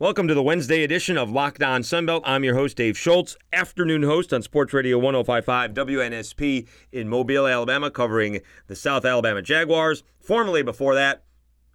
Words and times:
Welcome 0.00 0.26
to 0.26 0.34
the 0.34 0.42
Wednesday 0.42 0.82
edition 0.82 1.16
of 1.16 1.30
Locked 1.30 1.62
On 1.62 1.82
Sunbelt. 1.82 2.22
I'm 2.24 2.42
your 2.42 2.56
host, 2.56 2.76
Dave 2.78 2.98
Schultz, 2.98 3.36
afternoon 3.52 4.02
host 4.02 4.32
on 4.32 4.42
Sports 4.42 4.74
Radio 4.74 4.98
1055 4.98 5.72
WNSP 5.72 6.66
in 6.90 7.08
Mobile, 7.08 7.46
Alabama, 7.46 7.92
covering 7.92 8.40
the 8.66 8.74
South 8.74 9.04
Alabama 9.04 9.40
Jaguars. 9.40 10.02
Formerly 10.18 10.64
before 10.64 10.96
that, 10.96 11.22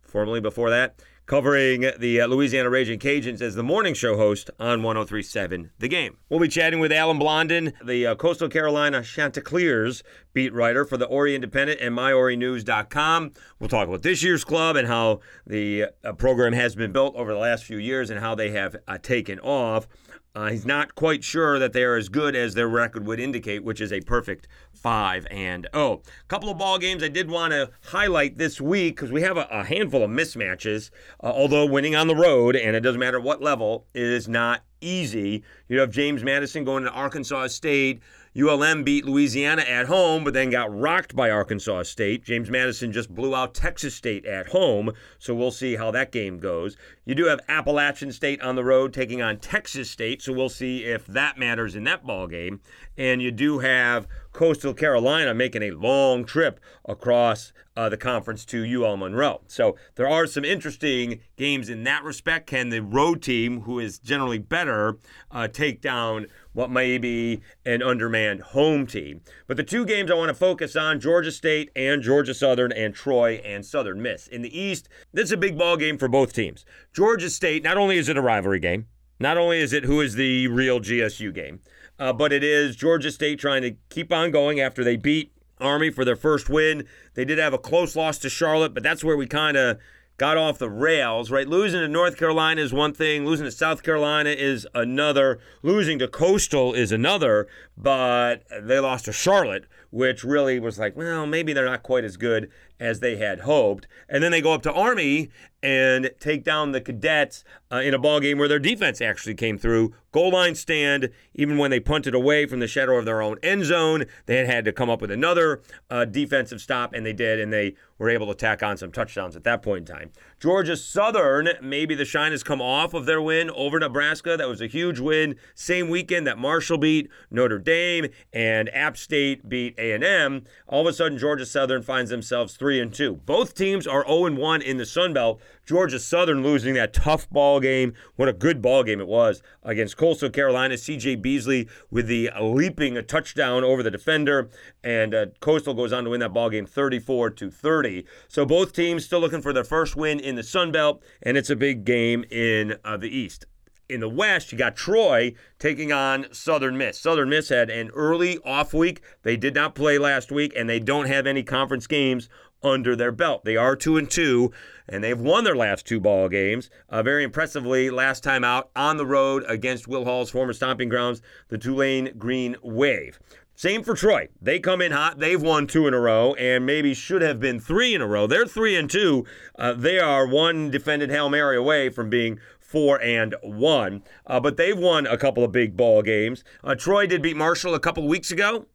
formerly 0.01 0.41
before 0.41 0.69
that, 0.69 1.01
covering 1.29 1.91
the 1.99 2.19
uh, 2.19 2.25
Louisiana 2.25 2.71
Raging 2.71 2.97
Cajuns 2.97 3.39
as 3.39 3.53
the 3.53 3.61
morning 3.61 3.93
show 3.93 4.17
host 4.17 4.49
on 4.59 4.81
1037 4.81 5.69
The 5.77 5.87
Game. 5.87 6.17
We'll 6.27 6.39
be 6.39 6.47
chatting 6.47 6.79
with 6.79 6.91
Alan 6.91 7.19
Blondin, 7.19 7.73
the 7.85 8.07
uh, 8.07 8.15
Coastal 8.15 8.49
Carolina 8.49 9.03
Chanticleers 9.03 10.01
beat 10.33 10.51
writer 10.51 10.85
for 10.85 10.97
the 10.97 11.05
Horry 11.05 11.35
Independent 11.35 11.81
and 11.81 11.95
MyHorryNews.com. 11.95 13.33
We'll 13.59 13.69
talk 13.69 13.87
about 13.87 14.01
this 14.01 14.23
year's 14.23 14.43
club 14.43 14.75
and 14.75 14.87
how 14.87 15.19
the 15.45 15.89
uh, 16.03 16.13
program 16.13 16.53
has 16.53 16.75
been 16.75 16.91
built 16.91 17.15
over 17.15 17.31
the 17.31 17.39
last 17.39 17.63
few 17.63 17.77
years 17.77 18.09
and 18.09 18.19
how 18.19 18.33
they 18.33 18.49
have 18.49 18.77
uh, 18.87 18.97
taken 18.97 19.39
off. 19.41 19.87
Uh, 20.35 20.49
he's 20.49 20.65
not 20.65 20.93
quite 20.95 21.23
sure 21.23 21.57
that 21.57 21.73
they 21.73 21.83
are 21.83 21.95
as 21.95 22.07
good 22.07 22.35
as 22.35 22.53
their 22.53 22.67
record 22.67 23.05
would 23.05 23.19
indicate, 23.19 23.63
which 23.63 23.81
is 23.81 23.91
a 23.91 23.99
perfect 24.01 24.47
five 24.71 25.27
and 25.31 25.67
oh. 25.73 25.93
A 25.93 26.27
couple 26.27 26.49
of 26.49 26.57
ball 26.57 26.77
games 26.77 27.03
I 27.03 27.09
did 27.09 27.29
want 27.29 27.51
to 27.51 27.71
highlight 27.85 28.37
this 28.37 28.61
week 28.61 28.95
because 28.95 29.11
we 29.11 29.21
have 29.23 29.37
a, 29.37 29.47
a, 29.51 29.63
handful 29.63 30.03
of 30.03 30.11
mismatches. 30.11 30.91
Uh, 31.21 31.27
although 31.27 31.65
winning 31.65 31.95
on 31.95 32.07
the 32.07 32.15
road, 32.15 32.55
and 32.55 32.75
it 32.75 32.81
doesn't 32.81 32.99
matter 32.99 33.19
what 33.19 33.41
level, 33.41 33.87
is 33.93 34.27
not 34.27 34.63
easy. 34.81 35.43
You 35.67 35.79
have 35.79 35.91
James 35.91 36.23
Madison 36.23 36.63
going 36.63 36.83
to 36.83 36.91
Arkansas 36.91 37.47
State. 37.47 38.01
ULM 38.37 38.83
beat 38.83 39.05
Louisiana 39.05 39.63
at 39.63 39.87
home, 39.87 40.23
but 40.23 40.33
then 40.33 40.51
got 40.51 40.73
rocked 40.73 41.15
by 41.15 41.31
Arkansas 41.31 41.83
State. 41.83 42.23
James 42.23 42.49
Madison 42.49 42.91
just 42.91 43.13
blew 43.13 43.35
out 43.35 43.55
Texas 43.55 43.95
State 43.95 44.25
at 44.25 44.47
home, 44.47 44.91
so 45.17 45.33
we'll 45.33 45.51
see 45.51 45.75
how 45.75 45.89
that 45.91 46.11
game 46.11 46.37
goes. 46.37 46.77
You 47.05 47.15
do 47.15 47.25
have 47.25 47.39
Appalachian 47.49 48.11
State 48.11 48.41
on 48.41 48.55
the 48.55 48.63
road 48.63 48.93
taking 48.93 49.21
on 49.21 49.39
Texas 49.39 49.89
State, 49.89 50.21
so 50.21 50.31
we'll 50.31 50.47
see 50.47 50.85
if 50.85 51.07
that 51.07 51.39
matters 51.39 51.75
in 51.75 51.83
that 51.85 52.05
ball 52.05 52.27
game. 52.27 52.61
And 52.97 53.21
you 53.21 53.31
do 53.31 53.59
have 53.59 54.07
Coastal 54.39 54.73
Carolina 54.73 55.33
making 55.33 55.63
a 55.63 55.71
long 55.71 56.23
trip 56.23 56.61
across 56.85 57.51
uh, 57.75 57.89
the 57.89 57.97
conference 57.97 58.45
to 58.45 58.63
UL 58.63 58.95
Monroe. 58.95 59.41
So 59.47 59.75
there 59.95 60.07
are 60.07 60.25
some 60.27 60.45
interesting 60.45 61.19
games 61.35 61.67
in 61.67 61.83
that 61.83 62.05
respect. 62.05 62.47
Can 62.47 62.69
the 62.69 62.81
road 62.81 63.21
team, 63.21 63.63
who 63.63 63.79
is 63.79 63.99
generally 63.99 64.37
better, 64.37 64.97
uh, 65.29 65.49
take 65.49 65.81
down 65.81 66.27
what 66.53 66.71
may 66.71 66.97
be 66.97 67.41
an 67.65 67.83
undermanned 67.83 68.39
home 68.39 68.87
team? 68.87 69.19
But 69.45 69.57
the 69.57 69.63
two 69.63 69.85
games 69.85 70.09
I 70.09 70.13
want 70.13 70.29
to 70.29 70.33
focus 70.33 70.73
on 70.77 71.01
Georgia 71.01 71.33
State 71.33 71.69
and 71.75 72.01
Georgia 72.01 72.33
Southern 72.33 72.71
and 72.71 72.95
Troy 72.95 73.41
and 73.43 73.65
Southern 73.65 74.01
Miss. 74.01 74.25
In 74.25 74.41
the 74.41 74.57
East, 74.57 74.87
this 75.11 75.25
is 75.25 75.33
a 75.33 75.37
big 75.37 75.57
ball 75.57 75.75
game 75.75 75.97
for 75.97 76.07
both 76.07 76.31
teams. 76.31 76.63
Georgia 76.93 77.29
State, 77.29 77.61
not 77.61 77.75
only 77.75 77.97
is 77.97 78.07
it 78.07 78.15
a 78.15 78.21
rivalry 78.21 78.61
game, 78.61 78.85
not 79.19 79.37
only 79.37 79.59
is 79.59 79.73
it 79.73 79.83
who 79.83 79.99
is 79.99 80.15
the 80.15 80.47
real 80.47 80.79
GSU 80.79 81.35
game, 81.35 81.59
uh, 81.99 82.13
but 82.13 82.31
it 82.31 82.43
is 82.43 82.75
Georgia 82.75 83.11
State 83.11 83.39
trying 83.39 83.61
to 83.61 83.75
keep 83.89 84.11
on 84.11 84.31
going 84.31 84.59
after 84.59 84.83
they 84.83 84.95
beat 84.95 85.31
Army 85.59 85.89
for 85.89 86.05
their 86.05 86.15
first 86.15 86.49
win. 86.49 86.85
They 87.13 87.25
did 87.25 87.37
have 87.37 87.53
a 87.53 87.57
close 87.57 87.95
loss 87.95 88.17
to 88.19 88.29
Charlotte, 88.29 88.73
but 88.73 88.83
that's 88.83 89.03
where 89.03 89.17
we 89.17 89.27
kind 89.27 89.57
of 89.57 89.77
got 90.19 90.37
off 90.37 90.57
the 90.57 90.69
rails, 90.69 91.31
right? 91.31 91.47
Losing 91.47 91.79
to 91.79 91.87
North 91.87 92.17
Carolina 92.17 92.61
is 92.61 92.73
one 92.73 92.93
thing, 92.93 93.25
losing 93.25 93.45
to 93.45 93.51
South 93.51 93.83
Carolina 93.83 94.29
is 94.29 94.67
another, 94.75 95.39
losing 95.63 95.97
to 95.99 96.07
Coastal 96.07 96.73
is 96.73 96.91
another, 96.91 97.47
but 97.77 98.43
they 98.61 98.79
lost 98.79 99.05
to 99.05 99.13
Charlotte, 99.13 99.65
which 99.91 100.23
really 100.23 100.59
was 100.59 100.77
like, 100.79 100.95
well, 100.95 101.25
maybe 101.25 101.53
they're 101.53 101.65
not 101.65 101.83
quite 101.83 102.03
as 102.03 102.17
good 102.17 102.49
as 102.79 102.99
they 102.99 103.17
had 103.17 103.41
hoped. 103.41 103.87
And 104.07 104.23
then 104.23 104.31
they 104.31 104.41
go 104.41 104.53
up 104.53 104.61
to 104.63 104.73
Army 104.73 105.29
and 105.61 106.11
take 106.19 106.43
down 106.43 106.71
the 106.71 106.79
Cadets 106.79 107.43
uh, 107.71 107.77
in 107.77 107.93
a 107.93 107.99
ball 107.99 108.19
game 108.19 108.37
where 108.37 108.47
their 108.47 108.59
defense 108.59 109.01
actually 109.01 109.35
came 109.35 109.57
through. 109.57 109.93
Goal 110.11 110.31
line 110.31 110.55
stand, 110.55 111.09
even 111.35 111.57
when 111.57 111.71
they 111.71 111.79
punted 111.79 112.15
away 112.15 112.45
from 112.45 112.59
the 112.59 112.67
shadow 112.67 112.97
of 112.97 113.05
their 113.05 113.21
own 113.21 113.37
end 113.43 113.65
zone, 113.65 114.05
they 114.25 114.37
had 114.37 114.47
had 114.47 114.65
to 114.65 114.71
come 114.71 114.89
up 114.89 115.01
with 115.01 115.11
another 115.11 115.61
uh, 115.89 116.05
defensive 116.05 116.61
stop, 116.61 116.93
and 116.93 117.05
they 117.05 117.13
did, 117.13 117.39
and 117.39 117.51
they 117.51 117.75
were 117.97 118.09
able 118.09 118.27
to 118.27 118.33
tack 118.33 118.63
on 118.63 118.77
some 118.77 118.91
touchdowns 118.91 119.35
at 119.35 119.43
that 119.43 119.61
point 119.61 119.89
in 119.89 119.95
time. 119.95 120.11
Georgia 120.39 120.77
Southern, 120.77 121.49
maybe 121.61 121.95
the 121.95 122.05
shine 122.05 122.31
has 122.31 122.43
come 122.43 122.61
off 122.61 122.93
of 122.93 123.05
their 123.05 123.21
win 123.21 123.49
over 123.49 123.77
Nebraska. 123.77 124.37
That 124.37 124.47
was 124.47 124.61
a 124.61 124.67
huge 124.67 124.97
win. 124.97 125.35
Same 125.53 125.89
weekend 125.89 126.25
that 126.27 126.37
Marshall 126.37 126.77
beat 126.77 127.09
Notre 127.29 127.59
Dame 127.59 128.07
and 128.31 128.73
App 128.73 128.95
State 128.95 129.49
beat 129.49 129.75
A&M. 129.77 130.45
All 130.65 130.79
of 130.79 130.87
a 130.87 130.93
sudden, 130.93 131.17
Georgia 131.17 131.45
Southern 131.45 131.81
finds 131.81 132.09
themselves 132.09 132.55
three 132.55 132.79
and 132.79 132.93
two. 132.93 133.15
Both 133.25 133.53
teams 133.53 133.85
are 133.85 134.05
0 134.07 134.33
1 134.35 134.61
in 134.61 134.77
the 134.77 134.85
Sun 134.85 135.13
Belt. 135.13 135.41
Georgia 135.65 135.99
Southern 135.99 136.41
losing 136.41 136.73
that 136.75 136.93
tough 136.93 137.29
ball 137.29 137.59
game. 137.59 137.93
What 138.15 138.29
a 138.29 138.33
good 138.33 138.61
ball 138.61 138.83
game 138.83 139.01
it 139.01 139.07
was 139.07 139.43
against 139.61 139.97
Coastal 139.97 140.29
Carolina. 140.29 140.75
CJ 140.75 141.21
Beasley 141.21 141.67
with 141.91 142.07
the 142.07 142.31
leaping 142.41 142.95
a 142.97 143.03
touchdown 143.03 143.63
over 143.65 143.83
the 143.83 143.91
defender, 143.91 144.49
and 144.83 145.13
uh, 145.13 145.25
Coastal 145.41 145.73
goes 145.73 145.91
on 145.91 146.05
to 146.05 146.09
win 146.09 146.21
that 146.21 146.33
ball 146.33 146.49
game 146.49 146.65
34 146.65 147.31
to 147.31 147.51
30. 147.51 148.05
So 148.29 148.45
both 148.45 148.71
teams 148.73 149.03
still 149.03 149.19
looking 149.19 149.41
for 149.41 149.51
their 149.51 149.65
first 149.65 149.95
win 149.95 150.19
in 150.29 150.35
the 150.35 150.43
Sun 150.43 150.71
Belt, 150.71 151.03
and 151.21 151.35
it's 151.35 151.49
a 151.49 151.55
big 151.55 151.83
game 151.83 152.23
in 152.31 152.77
uh, 152.85 152.95
the 152.95 153.09
East 153.09 153.45
in 153.89 153.99
the 153.99 154.09
West, 154.09 154.51
you 154.51 154.57
got 154.57 154.75
Troy 154.75 155.33
taking 155.57 155.91
on 155.91 156.27
Southern 156.31 156.77
Miss. 156.77 156.99
Southern 156.99 157.29
Miss 157.29 157.49
had 157.49 157.69
an 157.69 157.89
early 157.89 158.37
off 158.45 158.73
week. 158.73 159.01
They 159.23 159.35
did 159.35 159.55
not 159.55 159.75
play 159.75 159.97
last 159.97 160.31
week, 160.31 160.53
and 160.55 160.69
they 160.69 160.79
don't 160.79 161.07
have 161.07 161.25
any 161.25 161.41
conference 161.43 161.87
games 161.87 162.29
under 162.61 162.95
their 162.95 163.11
belt. 163.11 163.45
They 163.45 163.57
are 163.57 163.75
two 163.75 163.97
and 163.97 164.09
two, 164.09 164.51
and 164.87 165.03
they've 165.03 165.19
won 165.19 165.43
their 165.43 165.55
last 165.55 165.87
two 165.87 165.99
ball 165.99 166.29
games. 166.29 166.69
Uh, 166.89 167.01
very 167.01 167.23
impressively, 167.23 167.89
last 167.89 168.23
time 168.23 168.43
out 168.43 168.69
on 168.75 168.97
the 168.97 169.05
road 169.05 169.43
against 169.47 169.87
Will 169.87 170.05
Hall's 170.05 170.29
former 170.29 170.53
stomping 170.53 170.89
grounds, 170.89 171.21
the 171.47 171.57
Tulane 171.57 172.13
Green 172.17 172.57
Wave. 172.61 173.19
Same 173.59 173.83
for 173.83 173.93
Troy. 173.93 174.29
They 174.41 174.61
come 174.61 174.81
in 174.81 174.93
hot. 174.93 175.19
They've 175.19 175.41
won 175.41 175.67
two 175.67 175.85
in 175.85 175.93
a 175.93 175.99
row, 175.99 176.33
and 176.35 176.65
maybe 176.65 176.93
should 176.93 177.21
have 177.21 177.41
been 177.41 177.59
three 177.59 177.93
in 177.93 177.99
a 177.99 178.07
row. 178.07 178.25
They're 178.25 178.45
three 178.45 178.77
and 178.77 178.89
two. 178.89 179.25
Uh, 179.57 179.73
they 179.73 179.99
are 179.99 180.25
one 180.25 180.71
defended 180.71 181.09
hail 181.09 181.27
mary 181.27 181.57
away 181.57 181.89
from 181.89 182.09
being 182.09 182.39
four 182.57 183.01
and 183.01 183.35
one. 183.43 184.03
Uh, 184.25 184.39
but 184.39 184.55
they've 184.55 184.79
won 184.79 185.05
a 185.05 185.17
couple 185.17 185.43
of 185.43 185.51
big 185.51 185.75
ball 185.75 186.01
games. 186.01 186.45
Uh, 186.63 186.73
Troy 186.73 187.05
did 187.05 187.21
beat 187.21 187.35
Marshall 187.35 187.75
a 187.75 187.81
couple 187.81 188.07
weeks 188.07 188.31
ago 188.31 188.65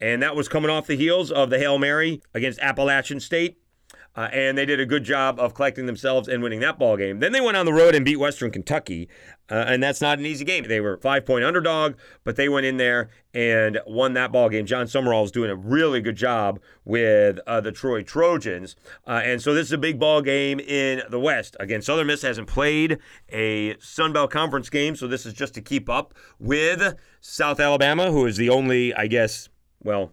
and 0.00 0.20
that 0.20 0.34
was 0.34 0.48
coming 0.48 0.68
off 0.68 0.88
the 0.88 0.96
heels 0.96 1.30
of 1.30 1.48
the 1.48 1.58
Hail 1.58 1.78
Mary 1.78 2.20
against 2.34 2.58
Appalachian 2.58 3.20
State. 3.20 3.61
Uh, 4.14 4.28
and 4.32 4.58
they 4.58 4.66
did 4.66 4.78
a 4.78 4.86
good 4.86 5.04
job 5.04 5.40
of 5.40 5.54
collecting 5.54 5.86
themselves 5.86 6.28
and 6.28 6.42
winning 6.42 6.60
that 6.60 6.78
ball 6.78 6.96
game. 6.96 7.20
Then 7.20 7.32
they 7.32 7.40
went 7.40 7.56
on 7.56 7.64
the 7.64 7.72
road 7.72 7.94
and 7.94 8.04
beat 8.04 8.18
Western 8.18 8.50
Kentucky, 8.50 9.08
uh, 9.50 9.64
and 9.66 9.82
that's 9.82 10.00
not 10.00 10.18
an 10.18 10.26
easy 10.26 10.44
game. 10.44 10.64
They 10.64 10.80
were 10.80 10.98
five 10.98 11.24
point 11.24 11.44
underdog, 11.44 11.94
but 12.22 12.36
they 12.36 12.48
went 12.48 12.66
in 12.66 12.76
there 12.76 13.08
and 13.32 13.80
won 13.86 14.12
that 14.14 14.30
ball 14.30 14.50
game. 14.50 14.66
Jon 14.66 14.86
Sumrall 14.86 15.24
is 15.24 15.30
doing 15.30 15.50
a 15.50 15.56
really 15.56 16.02
good 16.02 16.16
job 16.16 16.60
with 16.84 17.38
uh, 17.46 17.60
the 17.62 17.72
Troy 17.72 18.02
Trojans, 18.02 18.76
uh, 19.06 19.22
and 19.24 19.40
so 19.40 19.54
this 19.54 19.68
is 19.68 19.72
a 19.72 19.78
big 19.78 19.98
ball 19.98 20.20
game 20.20 20.60
in 20.60 21.02
the 21.08 21.20
West. 21.20 21.56
Again, 21.58 21.80
Southern 21.80 22.08
Miss 22.08 22.22
hasn't 22.22 22.48
played 22.48 22.98
a 23.30 23.78
Sun 23.78 24.12
Belt 24.12 24.30
Conference 24.30 24.68
game, 24.68 24.94
so 24.94 25.06
this 25.06 25.24
is 25.24 25.32
just 25.32 25.54
to 25.54 25.62
keep 25.62 25.88
up 25.88 26.14
with 26.38 26.96
South 27.20 27.60
Alabama, 27.60 28.10
who 28.10 28.26
is 28.26 28.36
the 28.36 28.50
only, 28.50 28.92
I 28.94 29.06
guess 29.06 29.48
well, 29.82 30.12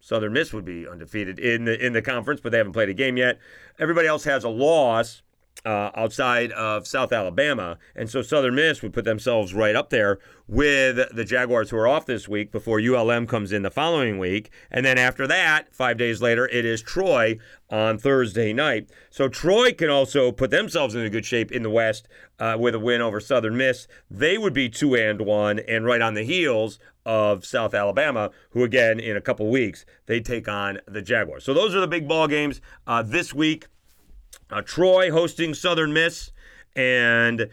Southern 0.00 0.32
Miss 0.32 0.52
would 0.52 0.64
be 0.64 0.88
undefeated 0.88 1.38
in 1.38 1.64
the 1.64 1.84
in 1.84 1.92
the 1.92 2.02
conference, 2.02 2.40
but 2.40 2.52
they 2.52 2.58
haven't 2.58 2.72
played 2.72 2.88
a 2.88 2.94
game 2.94 3.16
yet. 3.16 3.38
Everybody 3.78 4.08
else 4.08 4.24
has 4.24 4.44
a 4.44 4.48
loss 4.48 5.22
uh, 5.64 5.90
outside 5.94 6.52
of 6.52 6.86
South 6.86 7.12
Alabama, 7.12 7.78
and 7.94 8.08
so 8.08 8.22
Southern 8.22 8.54
Miss 8.54 8.82
would 8.82 8.92
put 8.92 9.04
themselves 9.04 9.54
right 9.54 9.76
up 9.76 9.90
there 9.90 10.18
with 10.46 11.14
the 11.14 11.24
Jaguars, 11.24 11.70
who 11.70 11.76
are 11.76 11.86
off 11.86 12.06
this 12.06 12.28
week 12.28 12.50
before 12.50 12.80
ULM 12.80 13.26
comes 13.26 13.52
in 13.52 13.62
the 13.62 13.70
following 13.70 14.18
week, 14.18 14.50
and 14.70 14.84
then 14.84 14.98
after 14.98 15.26
that, 15.26 15.74
five 15.74 15.96
days 15.96 16.20
later, 16.20 16.48
it 16.48 16.64
is 16.64 16.82
Troy 16.82 17.38
on 17.68 17.98
Thursday 17.98 18.52
night. 18.52 18.90
So 19.10 19.28
Troy 19.28 19.72
can 19.72 19.90
also 19.90 20.32
put 20.32 20.50
themselves 20.50 20.94
in 20.94 21.02
a 21.02 21.10
good 21.10 21.24
shape 21.24 21.52
in 21.52 21.62
the 21.62 21.70
West 21.70 22.08
uh, 22.38 22.56
with 22.58 22.74
a 22.74 22.80
win 22.80 23.00
over 23.00 23.20
Southern 23.20 23.56
Miss. 23.56 23.86
They 24.10 24.38
would 24.38 24.54
be 24.54 24.68
two 24.68 24.96
and 24.96 25.20
one, 25.20 25.60
and 25.60 25.84
right 25.84 26.00
on 26.00 26.14
the 26.14 26.24
heels 26.24 26.78
of 27.06 27.44
South 27.44 27.74
Alabama, 27.74 28.30
who 28.50 28.64
again 28.64 29.00
in 29.00 29.16
a 29.16 29.20
couple 29.20 29.48
weeks 29.48 29.84
they 30.06 30.20
take 30.20 30.48
on 30.48 30.80
the 30.86 31.02
Jaguars. 31.02 31.44
So 31.44 31.54
those 31.54 31.74
are 31.74 31.80
the 31.80 31.88
big 31.88 32.08
ball 32.08 32.28
games 32.28 32.60
uh, 32.86 33.02
this 33.02 33.32
week. 33.32 33.66
Uh, 34.50 34.62
Troy 34.62 35.10
hosting 35.10 35.54
Southern 35.54 35.92
Miss 35.92 36.32
and 36.74 37.48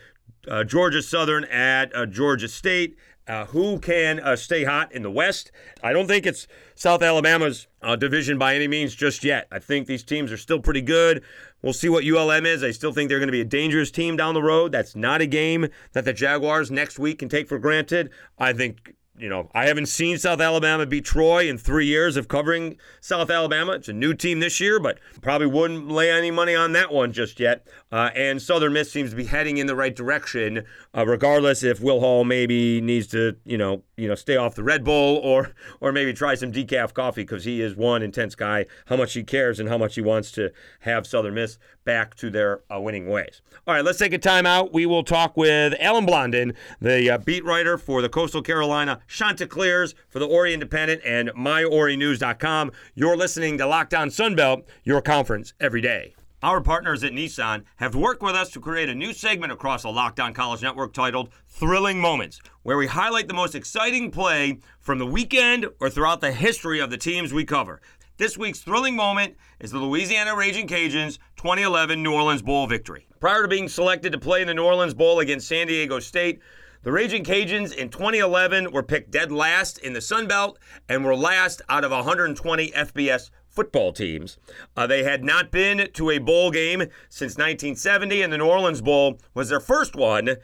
uh, 0.47 0.63
Georgia 0.63 1.01
Southern 1.01 1.43
at 1.45 1.95
uh, 1.95 2.05
Georgia 2.05 2.47
State. 2.47 2.95
Uh, 3.27 3.45
who 3.47 3.77
can 3.77 4.21
uh, 4.21 4.37
stay 4.37 4.63
hot 4.63 4.89
in 4.93 5.01
the 5.01 5.11
West? 5.11 5.51
I 5.83 5.91
don't 5.91 6.07
think 6.07 6.25
it's 6.25 6.47
South 6.75 7.01
Alabama's 7.01 7.67
division 7.99 8.37
by 8.37 8.55
any 8.55 8.69
means 8.69 8.95
just 8.95 9.21
yet. 9.21 9.47
I 9.51 9.59
think 9.59 9.85
these 9.85 10.03
teams 10.03 10.31
are 10.31 10.37
still 10.37 10.61
pretty 10.61 10.81
good. 10.81 11.21
We'll 11.61 11.73
see 11.73 11.89
what 11.89 12.05
ULM 12.05 12.45
is. 12.45 12.63
I 12.63 12.71
still 12.71 12.93
think 12.93 13.09
they're 13.09 13.19
going 13.19 13.27
to 13.27 13.33
be 13.33 13.41
a 13.41 13.45
dangerous 13.45 13.91
team 13.91 14.15
down 14.15 14.33
the 14.33 14.41
road. 14.41 14.71
That's 14.71 14.95
not 14.95 15.19
a 15.19 15.25
game 15.25 15.67
that 15.91 16.05
the 16.05 16.13
Jaguars 16.13 16.71
next 16.71 16.99
week 16.99 17.19
can 17.19 17.27
take 17.27 17.49
for 17.49 17.59
granted. 17.59 18.11
I 18.39 18.53
think 18.53 18.93
you 19.17 19.29
know, 19.29 19.49
I 19.53 19.67
haven't 19.67 19.87
seen 19.87 20.17
South 20.17 20.39
Alabama 20.39 20.85
beat 20.85 21.05
Troy 21.05 21.49
in 21.49 21.57
three 21.57 21.85
years 21.85 22.17
of 22.17 22.27
covering 22.27 22.77
South 23.01 23.29
Alabama. 23.29 23.73
It's 23.73 23.89
a 23.89 23.93
new 23.93 24.13
team 24.13 24.39
this 24.39 24.59
year, 24.59 24.79
but 24.79 24.99
probably 25.21 25.47
wouldn't 25.47 25.89
lay 25.89 26.11
any 26.11 26.31
money 26.31 26.55
on 26.55 26.73
that 26.73 26.91
one 26.91 27.11
just 27.11 27.39
yet. 27.39 27.65
Uh, 27.91 28.09
and 28.15 28.41
Southern 28.41 28.73
Miss 28.73 28.91
seems 28.91 29.11
to 29.11 29.15
be 29.15 29.25
heading 29.25 29.57
in 29.57 29.67
the 29.67 29.75
right 29.75 29.95
direction, 29.95 30.65
uh, 30.95 31.05
regardless 31.05 31.63
if 31.63 31.79
Will 31.79 31.99
Hall 31.99 32.23
maybe 32.23 32.79
needs 32.81 33.07
to, 33.07 33.35
you 33.45 33.57
know, 33.57 33.83
you 33.95 34.07
know, 34.07 34.15
stay 34.15 34.37
off 34.37 34.55
the 34.55 34.63
Red 34.63 34.83
Bull 34.83 35.17
or 35.17 35.53
or 35.81 35.91
maybe 35.91 36.13
try 36.13 36.35
some 36.35 36.51
decaf 36.51 36.93
coffee 36.93 37.23
because 37.23 37.45
he 37.45 37.61
is 37.61 37.75
one 37.75 38.03
intense 38.03 38.35
guy. 38.35 38.65
How 38.85 38.97
much 38.97 39.13
he 39.13 39.23
cares 39.23 39.59
and 39.59 39.69
how 39.69 39.77
much 39.77 39.95
he 39.95 40.01
wants 40.01 40.31
to 40.33 40.51
have 40.81 41.07
Southern 41.07 41.33
Miss 41.33 41.57
back 41.87 42.15
to 42.15 42.29
their 42.29 42.61
uh, 42.69 42.79
winning 42.79 43.07
ways. 43.07 43.41
All 43.65 43.73
right, 43.73 43.83
let's 43.83 43.97
take 43.97 44.11
a 44.11 44.17
time 44.17 44.45
out. 44.45 44.73
We 44.73 44.85
will 44.85 45.03
talk 45.03 45.37
with 45.37 45.73
Alan 45.79 46.05
Blondin, 46.05 46.53
the 46.81 47.09
uh, 47.09 47.17
beat 47.17 47.45
writer 47.45 47.77
for 47.77 48.01
the 48.01 48.09
Coastal 48.09 48.41
Carolina 48.41 48.99
Chanticleers 49.07 49.95
for 50.09 50.19
the 50.19 50.27
Horry 50.27 50.53
Independent 50.53 51.01
and 51.05 51.29
MyHorryNews.com. 51.29 52.73
You're 52.93 53.15
listening 53.15 53.57
to 53.57 53.65
Locked 53.65 53.93
On 53.93 54.09
Sunbelt, 54.09 54.65
your 54.83 55.01
conference 55.01 55.53
every 55.61 55.79
day. 55.81 56.13
Our 56.43 56.61
partners 56.61 57.03
at 57.03 57.13
Nissan 57.13 57.63
have 57.77 57.95
worked 57.95 58.21
with 58.21 58.35
us 58.35 58.51
to 58.51 58.59
create 58.59 58.89
a 58.89 58.93
new 58.95 59.11
segment 59.11 59.51
across 59.51 59.81
the 59.81 59.89
Locked 59.89 60.19
On 60.19 60.35
College 60.35 60.61
Network 60.61 60.93
titled 60.93 61.29
Thrilling 61.47 61.99
Moments, 61.99 62.39
where 62.61 62.77
we 62.77 62.85
highlight 62.85 63.27
the 63.27 63.33
most 63.33 63.55
exciting 63.55 64.11
play 64.11 64.59
from 64.79 64.99
the 64.99 65.07
weekend 65.07 65.65
or 65.79 65.89
throughout 65.89 66.21
the 66.21 66.31
history 66.31 66.79
of 66.79 66.91
the 66.91 66.97
teams 66.97 67.33
we 67.33 67.43
cover. 67.43 67.81
This 68.17 68.35
week's 68.35 68.61
thrilling 68.61 68.95
moment 68.95 69.37
is 69.59 69.69
the 69.69 69.77
Louisiana 69.77 70.35
Raging 70.35 70.67
Cajuns 70.67 71.19
2011 71.35 72.01
New 72.01 72.13
Orleans 72.13 72.41
Bowl 72.41 72.65
victory. 72.65 73.07
Prior 73.19 73.43
to 73.43 73.47
being 73.47 73.69
selected 73.69 74.11
to 74.11 74.17
play 74.17 74.41
in 74.41 74.47
the 74.47 74.55
New 74.55 74.63
Orleans 74.63 74.95
Bowl 74.95 75.19
against 75.19 75.47
San 75.47 75.67
Diego 75.67 75.99
State, 75.99 76.39
the 76.81 76.91
Raging 76.91 77.23
Cajuns 77.23 77.75
in 77.75 77.89
2011 77.89 78.71
were 78.71 78.81
picked 78.81 79.11
dead 79.11 79.31
last 79.31 79.77
in 79.77 79.93
the 79.93 80.01
Sun 80.01 80.27
Belt 80.27 80.57
and 80.89 81.05
were 81.05 81.15
last 81.15 81.61
out 81.69 81.83
of 81.83 81.91
120 81.91 82.71
FBS 82.71 83.29
football 83.49 83.93
teams. 83.93 84.39
Uh, 84.75 84.87
they 84.87 85.03
had 85.03 85.23
not 85.23 85.51
been 85.51 85.87
to 85.93 86.09
a 86.09 86.17
bowl 86.17 86.49
game 86.49 86.85
since 87.09 87.33
1970, 87.37 88.23
and 88.23 88.33
the 88.33 88.39
New 88.39 88.47
Orleans 88.47 88.81
Bowl 88.81 89.19
was 89.35 89.49
their 89.49 89.59
first 89.59 89.95
one 89.95 90.37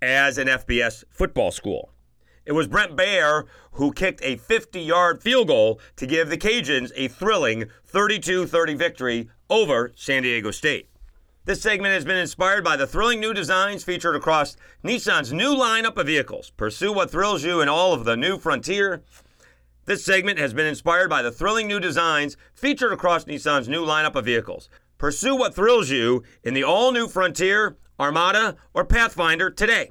as 0.00 0.38
an 0.38 0.48
FBS 0.48 1.04
football 1.10 1.50
school. 1.50 1.92
It 2.44 2.52
was 2.52 2.66
Brent 2.66 2.96
Baer 2.96 3.46
who 3.72 3.92
kicked 3.92 4.22
a 4.22 4.36
50 4.36 4.80
yard 4.80 5.22
field 5.22 5.48
goal 5.48 5.80
to 5.96 6.06
give 6.06 6.28
the 6.28 6.38
Cajuns 6.38 6.92
a 6.96 7.08
thrilling 7.08 7.66
32 7.84 8.46
30 8.46 8.74
victory 8.74 9.28
over 9.48 9.92
San 9.94 10.22
Diego 10.22 10.50
State. 10.50 10.88
This 11.44 11.62
segment 11.62 11.94
has 11.94 12.04
been 12.04 12.16
inspired 12.16 12.64
by 12.64 12.76
the 12.76 12.86
thrilling 12.86 13.18
new 13.18 13.32
designs 13.32 13.82
featured 13.82 14.14
across 14.14 14.56
Nissan's 14.84 15.32
new 15.32 15.54
lineup 15.54 15.96
of 15.96 16.06
vehicles. 16.06 16.50
Pursue 16.56 16.92
what 16.92 17.10
thrills 17.10 17.42
you 17.42 17.60
in 17.60 17.68
all 17.68 17.92
of 17.92 18.04
the 18.04 18.16
new 18.16 18.38
Frontier, 18.38 19.02
this 19.90 20.04
segment 20.04 20.38
has 20.38 20.54
been 20.54 20.66
inspired 20.66 21.10
by 21.10 21.20
the 21.20 21.32
thrilling 21.32 21.66
new 21.66 21.80
designs 21.80 22.36
featured 22.54 22.92
across 22.92 23.24
Nissan's 23.24 23.68
new 23.68 23.84
lineup 23.84 24.14
of 24.14 24.24
vehicles. 24.24 24.68
Pursue 24.98 25.34
what 25.34 25.52
thrills 25.52 25.90
you 25.90 26.22
in 26.44 26.54
the 26.54 26.62
all 26.62 26.92
new 26.92 27.08
Frontier, 27.08 27.76
Armada, 27.98 28.54
or 28.72 28.84
Pathfinder 28.84 29.50
today. 29.50 29.90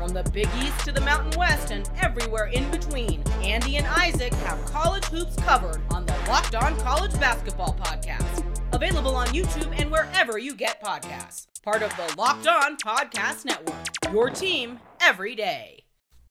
From 0.00 0.14
the 0.14 0.22
Big 0.30 0.48
East 0.62 0.80
to 0.86 0.92
the 0.92 1.00
Mountain 1.02 1.38
West 1.38 1.70
and 1.70 1.90
everywhere 2.00 2.46
in 2.46 2.70
between, 2.70 3.22
Andy 3.42 3.76
and 3.76 3.86
Isaac 3.86 4.32
have 4.32 4.64
college 4.64 5.04
hoops 5.04 5.36
covered 5.36 5.82
on 5.90 6.06
the 6.06 6.14
Locked 6.26 6.54
On 6.54 6.74
College 6.78 7.12
Basketball 7.20 7.76
Podcast. 7.78 8.42
Available 8.72 9.14
on 9.14 9.26
YouTube 9.26 9.78
and 9.78 9.90
wherever 9.90 10.38
you 10.38 10.54
get 10.54 10.82
podcasts. 10.82 11.48
Part 11.62 11.82
of 11.82 11.94
the 11.98 12.14
Locked 12.16 12.46
On 12.46 12.78
Podcast 12.78 13.44
Network. 13.44 13.76
Your 14.10 14.30
team 14.30 14.80
every 15.02 15.34
day. 15.34 15.84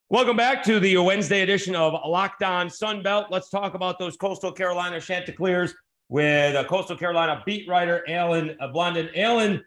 Welcome 0.08 0.36
back 0.36 0.64
to 0.64 0.80
the 0.80 0.96
Wednesday 0.96 1.42
edition 1.42 1.76
of 1.76 1.92
Locked 2.04 2.42
On 2.42 2.66
Sunbelt. 2.66 3.26
Let's 3.30 3.50
talk 3.50 3.74
about 3.74 4.00
those 4.00 4.16
Coastal 4.16 4.50
Carolina 4.50 5.00
Chanticleers 5.00 5.72
with 6.08 6.66
Coastal 6.66 6.96
Carolina 6.96 7.40
beat 7.46 7.68
writer, 7.68 8.02
Alan 8.08 8.56
Blondin. 8.72 9.10
Alan, 9.14 9.64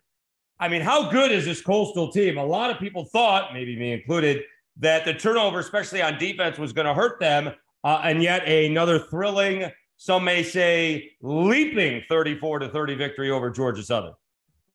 I 0.63 0.69
mean, 0.69 0.79
how 0.79 1.09
good 1.09 1.33
is 1.33 1.43
this 1.43 1.61
Coastal 1.61 2.09
team? 2.09 2.37
A 2.37 2.45
lot 2.45 2.71
of 2.71 2.79
people 2.79 3.03
thought, 3.03 3.53
maybe 3.53 3.77
me 3.77 3.91
included, 3.91 4.43
that 4.77 5.03
the 5.03 5.13
turnover, 5.13 5.59
especially 5.59 6.01
on 6.01 6.17
defense, 6.17 6.57
was 6.57 6.71
going 6.71 6.87
to 6.87 6.93
hurt 6.93 7.19
them. 7.19 7.51
Uh, 7.83 7.99
and 8.05 8.23
yet 8.23 8.47
another 8.47 8.97
thrilling, 8.97 9.69
some 9.97 10.23
may 10.23 10.41
say 10.41 11.11
leaping 11.21 12.01
34 12.07 12.59
to 12.59 12.69
30 12.69 12.95
victory 12.95 13.29
over 13.29 13.49
Georgia 13.49 13.83
Southern. 13.83 14.13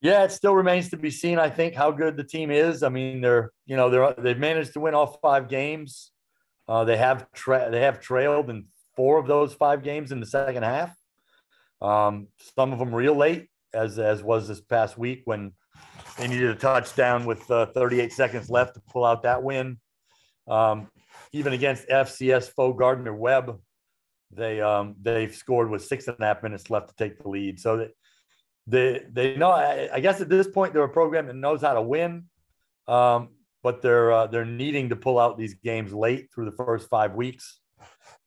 Yeah, 0.02 0.24
it 0.24 0.30
still 0.30 0.54
remains 0.54 0.90
to 0.90 0.98
be 0.98 1.10
seen. 1.10 1.38
I 1.38 1.48
think 1.48 1.74
how 1.74 1.90
good 1.90 2.18
the 2.18 2.24
team 2.24 2.50
is. 2.50 2.82
I 2.82 2.90
mean, 2.90 3.22
they're 3.22 3.52
you 3.64 3.74
know 3.74 3.88
they're 3.88 4.12
they've 4.12 4.38
managed 4.38 4.74
to 4.74 4.80
win 4.80 4.94
all 4.94 5.18
five 5.22 5.48
games. 5.48 6.12
Uh, 6.68 6.84
they 6.84 6.98
have 6.98 7.32
tra- 7.32 7.70
they 7.70 7.80
have 7.80 7.98
trailed 7.98 8.50
in 8.50 8.66
four 8.94 9.18
of 9.18 9.26
those 9.26 9.54
five 9.54 9.82
games 9.82 10.12
in 10.12 10.20
the 10.20 10.26
second 10.26 10.64
half. 10.64 10.94
Um, 11.80 12.28
some 12.54 12.74
of 12.74 12.78
them 12.78 12.94
real 12.94 13.16
late, 13.16 13.48
as 13.72 13.98
as 13.98 14.22
was 14.22 14.46
this 14.46 14.60
past 14.60 14.98
week 14.98 15.22
when 15.24 15.52
they 16.18 16.28
needed 16.28 16.50
a 16.50 16.54
touchdown 16.54 17.24
with 17.24 17.48
uh, 17.50 17.66
38 17.66 18.12
seconds 18.12 18.50
left 18.50 18.74
to 18.74 18.82
pull 18.90 19.04
out 19.04 19.22
that 19.22 19.42
win. 19.42 19.78
Um, 20.48 20.88
even 21.32 21.52
against 21.52 21.88
FCS 21.88 22.50
foe 22.50 22.72
Gardner 22.72 23.14
Webb, 23.14 23.60
they 24.30 24.60
um, 24.60 24.96
they've 25.00 25.34
scored 25.34 25.70
with 25.70 25.84
six 25.84 26.08
and 26.08 26.16
a 26.20 26.24
half 26.24 26.42
minutes 26.42 26.70
left 26.70 26.88
to 26.88 26.94
take 26.96 27.22
the 27.22 27.28
lead. 27.28 27.60
So 27.60 27.78
that 27.78 27.90
they 28.66 29.02
they 29.10 29.36
know. 29.36 29.50
I, 29.50 29.88
I, 29.92 30.00
guess 30.00 30.20
at 30.20 30.28
this 30.28 30.48
point 30.48 30.74
they're 30.74 30.82
a 30.82 30.88
program 30.88 31.26
that 31.26 31.36
knows 31.36 31.62
how 31.62 31.74
to 31.74 31.82
win, 31.82 32.24
um, 32.86 33.28
but 33.62 33.80
they're 33.80 34.12
uh, 34.12 34.26
they're 34.26 34.44
needing 34.44 34.88
to 34.90 34.96
pull 34.96 35.18
out 35.18 35.38
these 35.38 35.54
games 35.54 35.92
late 35.92 36.28
through 36.34 36.46
the 36.46 36.64
first 36.64 36.88
five 36.88 37.14
weeks. 37.14 37.60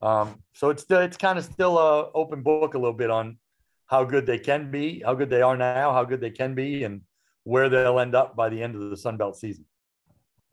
Um, 0.00 0.42
so 0.54 0.70
it's 0.70 0.84
it's 0.88 1.16
kind 1.16 1.38
of 1.38 1.44
still 1.44 1.78
a 1.78 2.10
open 2.12 2.42
book 2.42 2.74
a 2.74 2.78
little 2.78 2.92
bit 2.92 3.10
on 3.10 3.38
how 3.86 4.04
good 4.04 4.26
they 4.26 4.38
can 4.38 4.70
be, 4.70 5.02
how 5.04 5.14
good 5.14 5.30
they 5.30 5.42
are 5.42 5.56
now, 5.56 5.92
how 5.92 6.04
good 6.04 6.20
they 6.20 6.30
can 6.30 6.54
be, 6.54 6.84
and 6.84 7.02
where 7.44 7.68
they'll 7.68 7.98
end 7.98 8.14
up 8.14 8.36
by 8.36 8.48
the 8.48 8.62
end 8.62 8.74
of 8.74 8.90
the 8.90 8.96
Sun 8.96 9.16
Belt 9.16 9.36
season. 9.36 9.64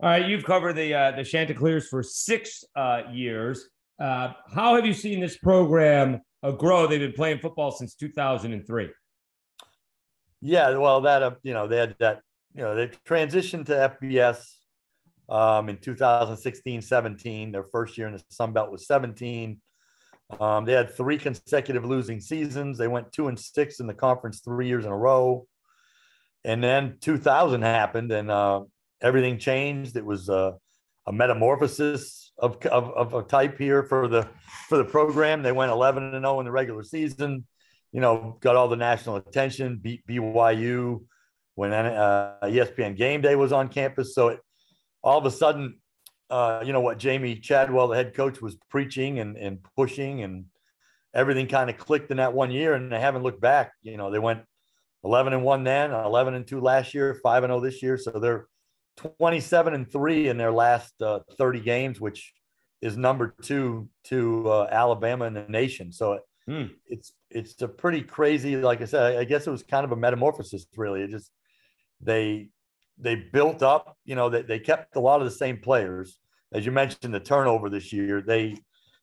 All 0.02 0.10
right, 0.10 0.26
you've 0.26 0.46
covered 0.46 0.74
the 0.74 0.94
uh, 0.94 1.12
the 1.12 1.24
Chanticleers 1.24 1.88
for 1.88 2.02
six 2.02 2.64
uh, 2.76 3.04
years. 3.12 3.70
Uh, 4.00 4.34
how 4.54 4.76
have 4.76 4.86
you 4.86 4.94
seen 4.94 5.20
this 5.20 5.38
program 5.38 6.22
uh, 6.42 6.52
grow? 6.52 6.88
They've 6.88 7.02
been 7.02 7.12
playing 7.12 7.40
football 7.40 7.72
since 7.72 7.96
2003. 7.96 8.90
Yeah, 10.42 10.78
well, 10.78 11.02
that 11.02 11.22
uh, 11.22 11.32
you 11.44 11.54
know 11.54 11.68
they 11.68 11.78
had 11.78 11.96
that 12.00 12.22
you 12.56 12.62
know 12.62 12.76
they 12.76 12.88
transitioned 13.06 13.66
to 13.66 13.98
FBS 14.02 14.42
um, 15.28 15.68
in 15.68 15.78
2016, 15.78 16.82
17. 16.82 17.52
Their 17.52 17.64
first 17.66 17.98
year 17.98 18.08
in 18.08 18.14
the 18.14 18.24
Sun 18.30 18.54
Belt 18.54 18.72
was 18.72 18.88
17. 18.88 19.60
Um, 20.40 20.64
they 20.64 20.74
had 20.74 20.96
three 20.96 21.18
consecutive 21.18 21.84
losing 21.84 22.22
seasons. 22.22 22.78
They 22.78 22.88
went 22.88 23.12
two 23.12 23.28
and 23.28 23.38
six 23.38 23.80
in 23.80 23.88
the 23.88 23.94
conference 23.94 24.40
three 24.40 24.68
years 24.68 24.86
in 24.86 24.92
a 24.92 24.98
row. 24.98 25.46
And 26.46 26.64
then 26.64 26.98
2000 27.02 27.62
happened, 27.62 28.12
and 28.12 28.32
uh, 28.32 28.62
everything 29.02 29.40
changed. 29.40 29.98
It 29.98 30.06
was 30.06 30.30
uh, 30.30 30.54
a 31.06 31.12
metamorphosis 31.12 32.32
of, 32.38 32.58
of, 32.68 32.92
of 32.92 33.14
a 33.14 33.24
type 33.24 33.58
here 33.58 33.84
for 33.84 34.08
the 34.08 34.28
for 34.68 34.78
the 34.78 34.86
program. 34.86 35.44
They 35.44 35.52
went 35.52 35.72
11 35.72 36.04
and 36.16 36.24
0 36.24 36.40
in 36.40 36.46
the 36.46 36.52
regular 36.52 36.84
season 36.84 37.46
you 37.92 38.02
know, 38.02 38.38
got 38.42 38.56
all 38.56 38.68
the 38.68 38.76
national 38.76 39.16
attention, 39.16 39.80
beat 39.82 40.06
BYU 40.06 41.04
when 41.56 41.74
uh, 41.74 42.38
ESPN 42.44 42.96
Game 42.96 43.22
Day 43.22 43.36
was 43.36 43.52
on 43.52 43.70
campus. 43.70 44.14
So 44.14 44.30
it, 44.30 44.40
all 45.04 45.18
of 45.18 45.26
a 45.26 45.32
sudden, 45.32 45.80
uh, 46.30 46.62
you 46.66 46.72
know, 46.72 46.82
what 46.82 47.00
Jamey 47.00 47.42
Chadwell, 47.42 47.88
the 47.88 47.96
head 47.96 48.14
coach, 48.14 48.42
was 48.42 48.56
preaching 48.70 49.20
and, 49.20 49.38
and 49.38 49.60
pushing, 49.76 50.22
and 50.22 50.46
everything 51.14 51.48
kind 51.48 51.70
of 51.70 51.78
clicked 51.78 52.12
in 52.12 52.18
that 52.18 52.34
one 52.34 52.52
year. 52.52 52.76
And 52.76 52.92
they 52.92 53.00
haven't 53.00 53.24
looked 53.24 53.42
back. 53.42 53.72
You 53.82 53.98
know, 53.98 54.12
they 54.12 54.20
went 54.20 54.42
11 55.04 55.34
and 55.34 55.44
1 55.44 55.64
then, 55.64 55.92
11 55.92 56.34
and 56.34 56.48
2 56.48 56.60
last 56.60 56.94
year, 56.94 57.14
5 57.24 57.44
and 57.44 57.52
0 57.52 57.60
this 57.62 57.82
year. 57.82 57.98
So 57.98 58.12
they're 58.12 58.48
27 58.98 59.74
and 59.74 59.92
3 59.92 60.28
in 60.28 60.38
their 60.38 60.52
last 60.52 61.02
uh, 61.02 61.20
30 61.38 61.62
games, 61.62 62.02
which 62.02 62.34
is 62.82 62.98
number 62.98 63.36
two 63.42 63.90
to 64.06 64.50
uh, 64.50 64.68
Alabama 64.72 65.26
in 65.26 65.34
the 65.34 65.46
nation. 65.48 65.92
So 65.92 66.20
mm. 66.50 66.70
it's 66.88 67.14
it's 67.30 67.62
a 67.62 67.68
pretty 67.68 68.02
crazy. 68.02 68.56
Like 68.56 68.82
I 68.82 68.86
said, 68.86 69.18
I 69.18 69.24
guess 69.24 69.48
it 69.48 69.52
was 69.52 69.64
kind 69.64 69.86
of 69.86 69.92
a 69.92 69.96
metamorphosis. 69.96 70.66
Really, 70.76 71.02
it 71.02 71.10
just 71.10 71.32
they 72.02 72.50
they 72.98 73.16
built 73.16 73.64
up. 73.64 73.98
You 74.06 74.16
know, 74.16 74.30
they, 74.30 74.44
they 74.44 74.60
kept 74.60 74.96
a 74.96 75.00
lot 75.00 75.20
of 75.20 75.26
the 75.26 75.32
same 75.32 75.58
players, 75.58 76.20
as 76.54 76.66
you 76.66 76.72
mentioned. 76.72 77.14
The 77.14 77.20
turnover 77.20 77.70
this 77.70 77.92
year, 77.92 78.22
they 78.22 78.56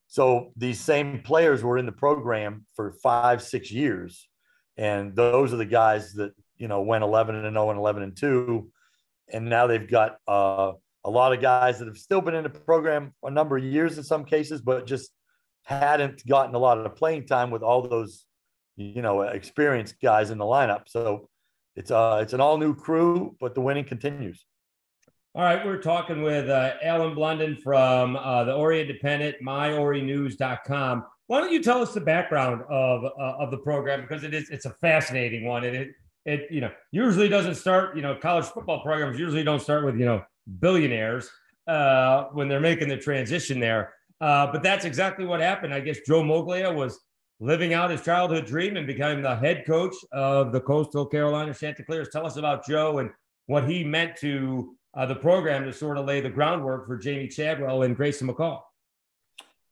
so 0.06 0.52
these 0.56 0.80
same 0.80 1.20
players 1.22 1.62
were 1.62 1.78
in 1.78 1.86
the 1.86 1.92
program 1.92 2.64
for 2.74 2.92
five 3.02 3.42
six 3.42 3.70
years, 3.70 4.28
and 4.76 5.14
those 5.14 5.52
are 5.52 5.56
the 5.56 5.64
guys 5.64 6.12
that 6.14 6.32
you 6.56 6.68
know 6.68 6.82
went 6.82 7.04
11 7.04 7.34
and 7.34 7.54
0 7.54 7.70
and 7.70 7.78
11 7.78 8.02
and 8.02 8.16
2, 8.16 8.70
and 9.32 9.48
now 9.48 9.66
they've 9.66 9.88
got 9.88 10.18
uh, 10.28 10.72
a 11.04 11.10
lot 11.10 11.32
of 11.32 11.40
guys 11.40 11.78
that 11.78 11.88
have 11.88 11.98
still 11.98 12.20
been 12.20 12.34
in 12.34 12.42
the 12.42 12.50
program 12.50 13.12
a 13.22 13.30
number 13.30 13.56
of 13.56 13.64
years 13.64 13.98
in 13.98 14.04
some 14.04 14.24
cases, 14.24 14.60
but 14.60 14.86
just 14.86 15.10
hadn't 15.64 16.26
gotten 16.26 16.54
a 16.54 16.58
lot 16.58 16.78
of 16.78 16.94
playing 16.94 17.26
time 17.26 17.50
with 17.50 17.62
all 17.62 17.82
those 17.82 18.24
you 18.76 19.02
know 19.02 19.22
experienced 19.22 19.96
guys 20.00 20.30
in 20.30 20.38
the 20.38 20.44
lineup. 20.44 20.82
So 20.86 21.28
it's 21.74 21.90
uh 21.90 22.20
it's 22.22 22.32
an 22.32 22.40
all 22.40 22.58
new 22.58 22.74
crew, 22.74 23.36
but 23.40 23.54
the 23.54 23.60
winning 23.60 23.84
continues. 23.84 24.44
All 25.34 25.42
right, 25.42 25.62
we're 25.66 25.82
talking 25.82 26.22
with 26.22 26.48
uh, 26.48 26.72
Alan 26.82 27.14
Blondin 27.14 27.56
from 27.56 28.16
uh, 28.16 28.44
the 28.44 28.54
Horry 28.54 28.80
Independent, 28.80 29.36
myhorrynews.com. 29.44 31.04
Why 31.28 31.40
don't 31.40 31.52
you 31.52 31.62
tell 31.62 31.82
us 31.82 31.92
the 31.92 32.00
background 32.00 32.62
of 32.68 33.04
uh, 33.04 33.08
of 33.38 33.50
the 33.50 33.58
program 33.58 34.00
because 34.02 34.22
it 34.24 34.32
is 34.32 34.48
it's 34.50 34.64
a 34.64 34.70
fascinating 34.70 35.44
one 35.44 35.64
and 35.64 35.76
it 35.76 35.88
it 36.24 36.46
you 36.50 36.60
know 36.60 36.70
usually 36.92 37.28
doesn't 37.28 37.56
start 37.56 37.96
you 37.96 38.02
know 38.02 38.14
college 38.14 38.46
football 38.46 38.82
programs 38.82 39.18
usually 39.18 39.42
don't 39.42 39.60
start 39.60 39.84
with 39.84 39.96
you 39.96 40.04
know 40.04 40.22
billionaires 40.60 41.30
uh, 41.66 42.24
when 42.32 42.48
they're 42.48 42.60
making 42.60 42.88
the 42.88 42.96
transition 42.96 43.60
there. 43.60 43.92
Uh, 44.20 44.50
but 44.50 44.62
that's 44.62 44.84
exactly 44.84 45.26
what 45.26 45.40
happened. 45.40 45.74
I 45.74 45.80
guess 45.80 45.98
Joe 46.06 46.22
Moglia 46.22 46.74
was 46.74 47.00
living 47.38 47.74
out 47.74 47.90
his 47.90 48.02
childhood 48.02 48.46
dream 48.46 48.76
and 48.76 48.86
becoming 48.86 49.22
the 49.22 49.36
head 49.36 49.64
coach 49.66 49.94
of 50.12 50.52
the 50.52 50.60
Coastal 50.60 51.04
Carolina 51.04 51.52
Chanticleers. 51.52 52.08
Tell 52.10 52.24
us 52.24 52.36
about 52.36 52.66
Joe 52.66 52.98
and 52.98 53.10
what 53.46 53.68
he 53.68 53.84
meant 53.84 54.16
to 54.18 54.74
uh, 54.94 55.04
the 55.04 55.14
program 55.14 55.64
to 55.64 55.72
sort 55.72 55.98
of 55.98 56.06
lay 56.06 56.20
the 56.20 56.30
groundwork 56.30 56.86
for 56.86 56.98
Jamey 56.98 57.30
Chadwell 57.30 57.82
and 57.82 57.94
Grayson 57.94 58.26
McCall. 58.26 58.60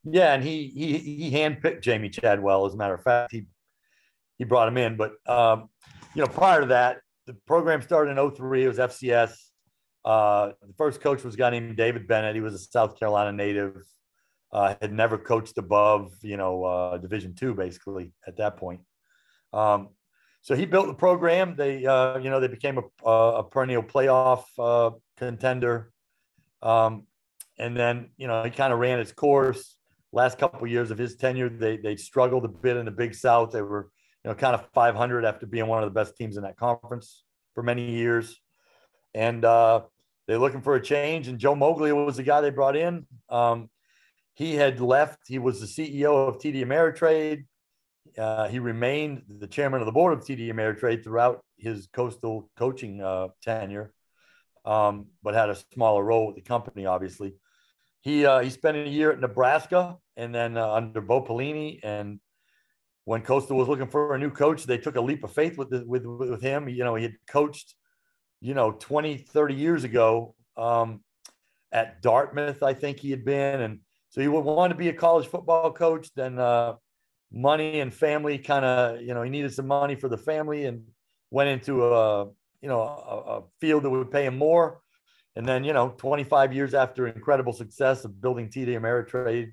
Yeah, 0.04 0.34
and 0.34 0.44
he 0.44 0.68
he 0.68 0.99
he 0.99 1.30
handpicked 1.30 1.82
Jamey 1.82 2.12
Chadwell. 2.12 2.66
As 2.66 2.75
a 2.75 2.76
matter 2.76 2.94
of 2.94 3.02
fact, 3.02 3.32
he 3.32 3.46
he 4.38 4.44
brought 4.44 4.68
him 4.68 4.76
in. 4.76 4.96
But 4.96 5.12
um, 5.26 5.68
you 6.14 6.23
know, 6.23 6.28
prior 6.28 6.61
to 6.61 6.66
that, 6.68 6.99
the 7.26 7.34
program 7.46 7.82
started 7.82 8.16
in 8.16 8.30
03. 8.30 8.64
It 8.64 8.68
was 8.68 8.78
FCS. 8.78 9.34
Uh, 10.04 10.52
the 10.61 10.75
first 10.76 11.00
coach 11.00 11.25
was 11.25 11.34
a 11.34 11.38
guy 11.38 11.50
named 11.50 11.76
David 11.76 12.06
Bennett. 12.06 12.34
He 12.34 12.42
was 12.42 12.54
a 12.54 12.58
South 12.58 12.99
Carolina 12.99 13.32
native 13.32 13.82
uh, 14.54 14.75
had 14.80 14.92
never 14.92 15.18
coached 15.18 15.58
above, 15.58 16.12
you 16.23 16.37
know, 16.37 16.64
uh, 16.64 16.99
Division 16.99 17.34
two 17.34 17.54
basically 17.54 18.12
at 18.26 18.37
that 18.37 18.56
point. 18.56 18.80
Um, 19.52 19.90
so 20.42 20.54
he 20.54 20.64
built 20.64 20.87
the 20.87 20.94
program. 20.94 21.56
They, 21.56 21.84
uh, 21.84 22.18
you 22.18 22.30
know, 22.30 22.38
they 22.38 22.49
became 22.49 22.78
a, 22.78 23.11
a 23.11 23.42
perennial 23.42 23.82
playoff 23.82 24.44
uh, 24.58 24.94
contender. 25.16 25.90
Um, 26.62 27.06
and 27.58 27.76
then, 27.76 28.11
you 28.16 28.28
know, 28.28 28.44
he 28.44 28.50
kind 28.50 28.73
of 28.73 28.78
ran 28.78 29.00
its 29.00 29.12
course. 29.12 29.74
Last 30.14 30.38
couple 30.38 30.62
of 30.62 30.71
years 30.71 30.90
of 30.90 30.99
his 30.99 31.16
tenure, 31.16 31.49
they 31.49 31.76
they 31.76 31.97
struggled 31.97 32.44
a 32.44 32.49
bit 32.49 32.76
in 32.76 32.85
the 32.85 32.92
Big 32.92 33.14
South. 33.14 33.50
They 33.50 33.62
were, 33.62 33.90
you 34.25 34.30
know, 34.30 34.35
kind 34.37 34.54
of 34.54 34.64
500 34.73 35.25
after 35.25 35.44
being 35.44 35.66
one 35.66 35.83
of 35.83 35.92
the 35.92 35.94
best 35.94 36.16
teams 36.16 36.37
in 36.37 36.44
that 36.44 36.56
conference 36.56 37.25
for 37.54 37.62
many 37.62 37.90
years. 37.90 38.40
And 39.12 39.44
uh, 39.44 39.83
they're 40.28 40.38
looking 40.38 40.62
for 40.62 40.76
a 40.76 40.83
change. 40.83 41.26
And 41.26 41.38
Joe 41.38 41.54
Moglia 41.56 42.06
was 42.06 42.16
the 42.16 42.23
guy 42.23 42.40
they 42.40 42.50
brought 42.50 42.76
in. 42.76 43.06
Um, 43.28 43.71
he 44.35 44.54
had 44.54 44.80
left. 44.80 45.21
He 45.26 45.38
was 45.38 45.61
the 45.61 45.66
CEO 45.66 46.28
of 46.28 46.38
TD 46.38 46.64
Ameritrade. 46.64 47.44
Uh, 48.16 48.49
he 48.49 48.59
remained 48.59 49.23
the 49.28 49.47
chairman 49.47 49.80
of 49.80 49.87
the 49.87 49.92
board 49.92 50.12
of 50.12 50.25
TD 50.25 50.52
Ameritrade 50.52 51.02
throughout 51.02 51.44
his 51.56 51.88
coastal 51.92 52.50
coaching 52.56 53.00
uh, 53.00 53.28
tenure, 53.42 53.92
um, 54.64 55.06
but 55.23 55.35
had 55.35 55.50
a 55.50 55.56
smaller 55.73 56.04
role 56.04 56.26
with 56.28 56.37
the 56.37 56.42
company, 56.42 56.87
obviously. 56.87 57.35
He 58.02 58.26
uh, 58.26 58.40
he 58.40 58.50
spent 58.50 58.76
a 58.76 58.88
year 58.88 59.11
at 59.11 59.21
Nebraska 59.21 59.97
and 60.16 60.35
then 60.35 60.56
uh, 60.56 60.71
under 60.73 61.00
Bo 61.00 61.23
Pelini. 61.23 61.80
And 61.83 62.21
when 63.04 63.23
Coastal 63.23 63.56
was 63.56 63.68
looking 63.68 63.88
for 63.88 64.14
a 64.14 64.18
new 64.18 64.30
coach, 64.30 64.64
they 64.64 64.78
took 64.78 64.97
a 64.97 65.00
leap 65.00 65.25
of 65.25 65.33
faith 65.33 65.59
with 65.59 65.73
with 65.87 66.04
with 66.06 66.42
him. 66.42 66.68
You 66.68 66.85
know, 66.85 66.94
he 66.94 67.04
had 67.04 67.14
coached, 67.28 67.75
you 68.40 68.54
know, 68.54 68.73
20, 68.73 69.18
30 69.18 69.54
years 69.54 69.85
ago 69.85 70.35
um, 70.56 71.00
at 71.73 72.00
Dartmouth, 72.02 72.62
I 72.62 72.73
think 72.73 73.00
he 73.00 73.11
had 73.11 73.25
been, 73.25 73.61
and 73.61 73.80
so 74.09 74.21
he 74.21 74.28
would 74.28 74.44
want 74.44 74.71
to 74.71 74.76
be 74.76 74.88
a 74.88 74.92
college 74.92 75.26
football 75.26 75.73
coach. 75.73 76.09
Then 76.14 76.38
uh, 76.38 76.75
money 77.33 77.80
and 77.80 77.92
family 77.92 78.38
kind 78.38 78.64
of, 78.64 79.02
you 79.02 79.12
know, 79.12 79.23
he 79.23 79.30
needed 79.30 79.52
some 79.52 79.66
money 79.66 79.97
for 79.97 80.09
the 80.09 80.16
family 80.16 80.66
and 80.66 80.85
went 81.30 81.50
into 81.50 81.85
a, 81.85 82.26
you 82.62 82.68
know, 82.68 82.80
a, 82.80 83.38
a 83.38 83.42
field 83.61 83.83
that 83.83 83.90
would 83.90 84.11
pay 84.11 84.25
him 84.25 84.38
more. 84.38 84.80
And 85.37 85.47
then, 85.47 85.64
you 85.64 85.73
know, 85.73 85.94
25 85.99 86.52
years 86.52 86.75
after 86.75 87.09
incredible 87.09 87.52
success 87.52 88.04
of 88.04 88.21
building 88.21 88.49
TD 88.49 88.68
Ameritrade, 88.68 89.52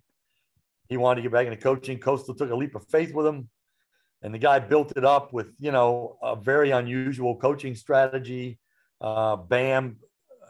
he 0.92 0.98
wanted 0.98 1.16
to 1.16 1.22
get 1.24 1.32
back 1.32 1.48
into 1.48 1.58
coaching. 1.58 1.98
Coastal 1.98 2.36
took 2.36 2.52
a 2.52 2.56
leap 2.56 2.76
of 2.76 2.86
faith 2.90 3.14
with 3.14 3.26
him. 3.26 3.50
And 4.22 4.32
the 4.32 4.40
guy 4.40 4.60
built 4.60 4.94
it 4.96 5.04
up 5.04 5.34
with, 5.34 5.48
you 5.58 5.72
know, 5.72 6.18
a 6.22 6.36
very 6.36 6.70
unusual 6.70 7.38
coaching 7.38 7.74
strategy. 7.74 8.60
Uh, 9.00 9.38
BAM 9.38 9.98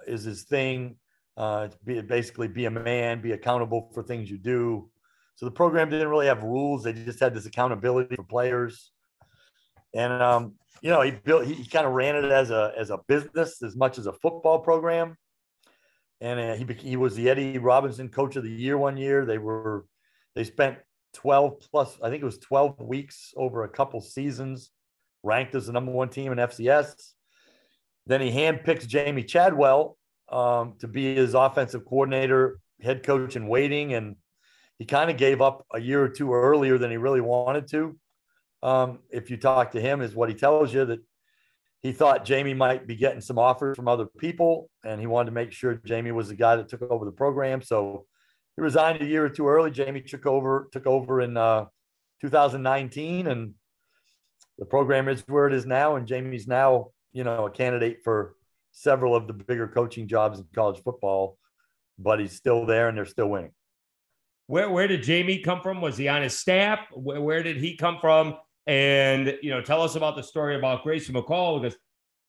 is 0.07 0.23
his 0.25 0.43
thing 0.43 0.97
uh, 1.37 1.69
be, 1.85 2.01
basically 2.01 2.47
be 2.47 2.65
a 2.65 2.71
man, 2.71 3.21
be 3.21 3.31
accountable 3.31 3.89
for 3.93 4.03
things 4.03 4.29
you 4.29 4.37
do. 4.37 4.89
So 5.35 5.45
the 5.45 5.51
program 5.51 5.89
didn't 5.89 6.09
really 6.09 6.27
have 6.27 6.43
rules; 6.43 6.83
they 6.83 6.93
just 6.93 7.19
had 7.19 7.33
this 7.33 7.45
accountability 7.45 8.15
for 8.15 8.23
players. 8.23 8.91
And 9.93 10.13
um, 10.13 10.55
you 10.81 10.89
know, 10.89 11.01
he 11.01 11.11
built, 11.11 11.45
he, 11.45 11.53
he 11.53 11.67
kind 11.67 11.87
of 11.87 11.93
ran 11.93 12.15
it 12.15 12.25
as 12.25 12.51
a 12.51 12.73
as 12.77 12.89
a 12.89 12.99
business 13.07 13.63
as 13.63 13.75
much 13.75 13.97
as 13.97 14.07
a 14.07 14.13
football 14.13 14.59
program. 14.59 15.15
And 16.19 16.39
uh, 16.39 16.53
he 16.55 16.65
he 16.73 16.97
was 16.97 17.15
the 17.15 17.29
Eddie 17.29 17.57
Robinson 17.57 18.09
Coach 18.09 18.35
of 18.35 18.43
the 18.43 18.51
Year 18.51 18.77
one 18.77 18.97
year. 18.97 19.25
They 19.25 19.37
were 19.37 19.85
they 20.35 20.43
spent 20.43 20.77
12 21.13 21.59
plus, 21.59 21.97
I 22.01 22.09
think 22.09 22.21
it 22.21 22.25
was 22.25 22.37
12 22.39 22.79
weeks 22.79 23.33
over 23.35 23.63
a 23.63 23.69
couple 23.69 24.01
seasons, 24.01 24.71
ranked 25.23 25.55
as 25.55 25.67
the 25.67 25.73
number 25.73 25.91
one 25.91 26.09
team 26.09 26.31
in 26.31 26.37
FCS. 26.37 26.95
Then 28.07 28.21
he 28.21 28.31
handpicks 28.31 28.87
Jamey 28.87 29.27
Chadwell, 29.27 29.97
um, 30.29 30.75
to 30.79 30.87
be 30.87 31.15
his 31.15 31.33
offensive 31.33 31.85
coordinator, 31.85 32.59
head 32.81 33.03
coach 33.03 33.35
in 33.35 33.47
waiting. 33.47 33.93
And 33.93 34.15
he 34.79 34.85
kind 34.85 35.11
of 35.11 35.17
gave 35.17 35.41
up 35.41 35.65
a 35.73 35.79
year 35.79 36.01
or 36.03 36.09
two 36.09 36.33
earlier 36.33 36.77
than 36.77 36.89
he 36.89 36.97
really 36.97 37.21
wanted 37.21 37.67
to. 37.69 37.97
Um, 38.63 38.99
if 39.09 39.29
you 39.29 39.37
talk 39.37 39.71
to 39.71 39.81
him, 39.81 40.01
is 40.01 40.15
what 40.15 40.29
he 40.29 40.35
tells 40.35 40.73
you 40.73 40.85
that 40.85 40.99
he 41.81 41.91
thought 41.91 42.25
Jamey 42.25 42.55
might 42.55 42.85
be 42.85 42.95
getting 42.95 43.21
some 43.21 43.39
offers 43.39 43.75
from 43.75 43.87
other 43.87 44.05
people, 44.05 44.69
and 44.83 44.99
he 44.99 45.07
wanted 45.07 45.27
to 45.27 45.31
make 45.31 45.51
sure 45.51 45.75
Jamey 45.75 46.11
was 46.11 46.29
the 46.29 46.35
guy 46.35 46.55
that 46.55 46.69
took 46.69 46.83
over 46.83 47.05
the 47.05 47.11
program. 47.11 47.61
So 47.61 48.05
he 48.55 48.61
resigned 48.61 49.01
a 49.01 49.05
year 49.05 49.25
or 49.25 49.29
two 49.29 49.47
early. 49.47 49.71
Jamey 49.71 50.05
took 50.05 50.25
over 50.25 50.69
took 50.71 50.85
over 50.85 51.21
in 51.21 51.37
uh, 51.37 51.65
2019, 52.21 53.27
and 53.27 53.53
the 54.57 54.65
program 54.65 55.07
is 55.07 55.23
where 55.27 55.47
it 55.47 55.53
is 55.53 55.65
now. 55.65 55.95
And 55.95 56.07
Jamey's 56.07 56.47
now, 56.47 56.89
you 57.13 57.23
know, 57.23 57.45
a 57.45 57.51
candidate 57.51 57.99
for 58.03 58.35
several 58.71 59.15
of 59.15 59.27
the 59.27 59.33
bigger 59.33 59.67
coaching 59.67 60.07
jobs 60.07 60.39
in 60.39 60.45
college 60.53 60.81
football, 60.83 61.37
but 61.97 62.19
he's 62.19 62.33
still 62.33 62.65
there 62.65 62.87
and 62.87 62.97
they're 62.97 63.05
still 63.05 63.27
winning. 63.27 63.51
Where, 64.47 64.69
where 64.69 64.87
did 64.87 65.01
Jamey 65.01 65.43
come 65.43 65.61
from? 65.61 65.81
Was 65.81 65.97
he 65.97 66.07
on 66.07 66.21
his 66.21 66.37
staff? 66.37 66.79
Where, 66.91 67.21
where 67.21 67.43
did 67.43 67.57
he 67.57 67.77
come 67.77 67.99
from? 67.99 68.35
And, 68.67 69.37
you 69.41 69.49
know, 69.49 69.61
tell 69.61 69.81
us 69.81 69.95
about 69.95 70.15
the 70.15 70.23
story 70.23 70.55
about 70.55 70.83
Grayson 70.83 71.15
McCall 71.15 71.61
because 71.61 71.77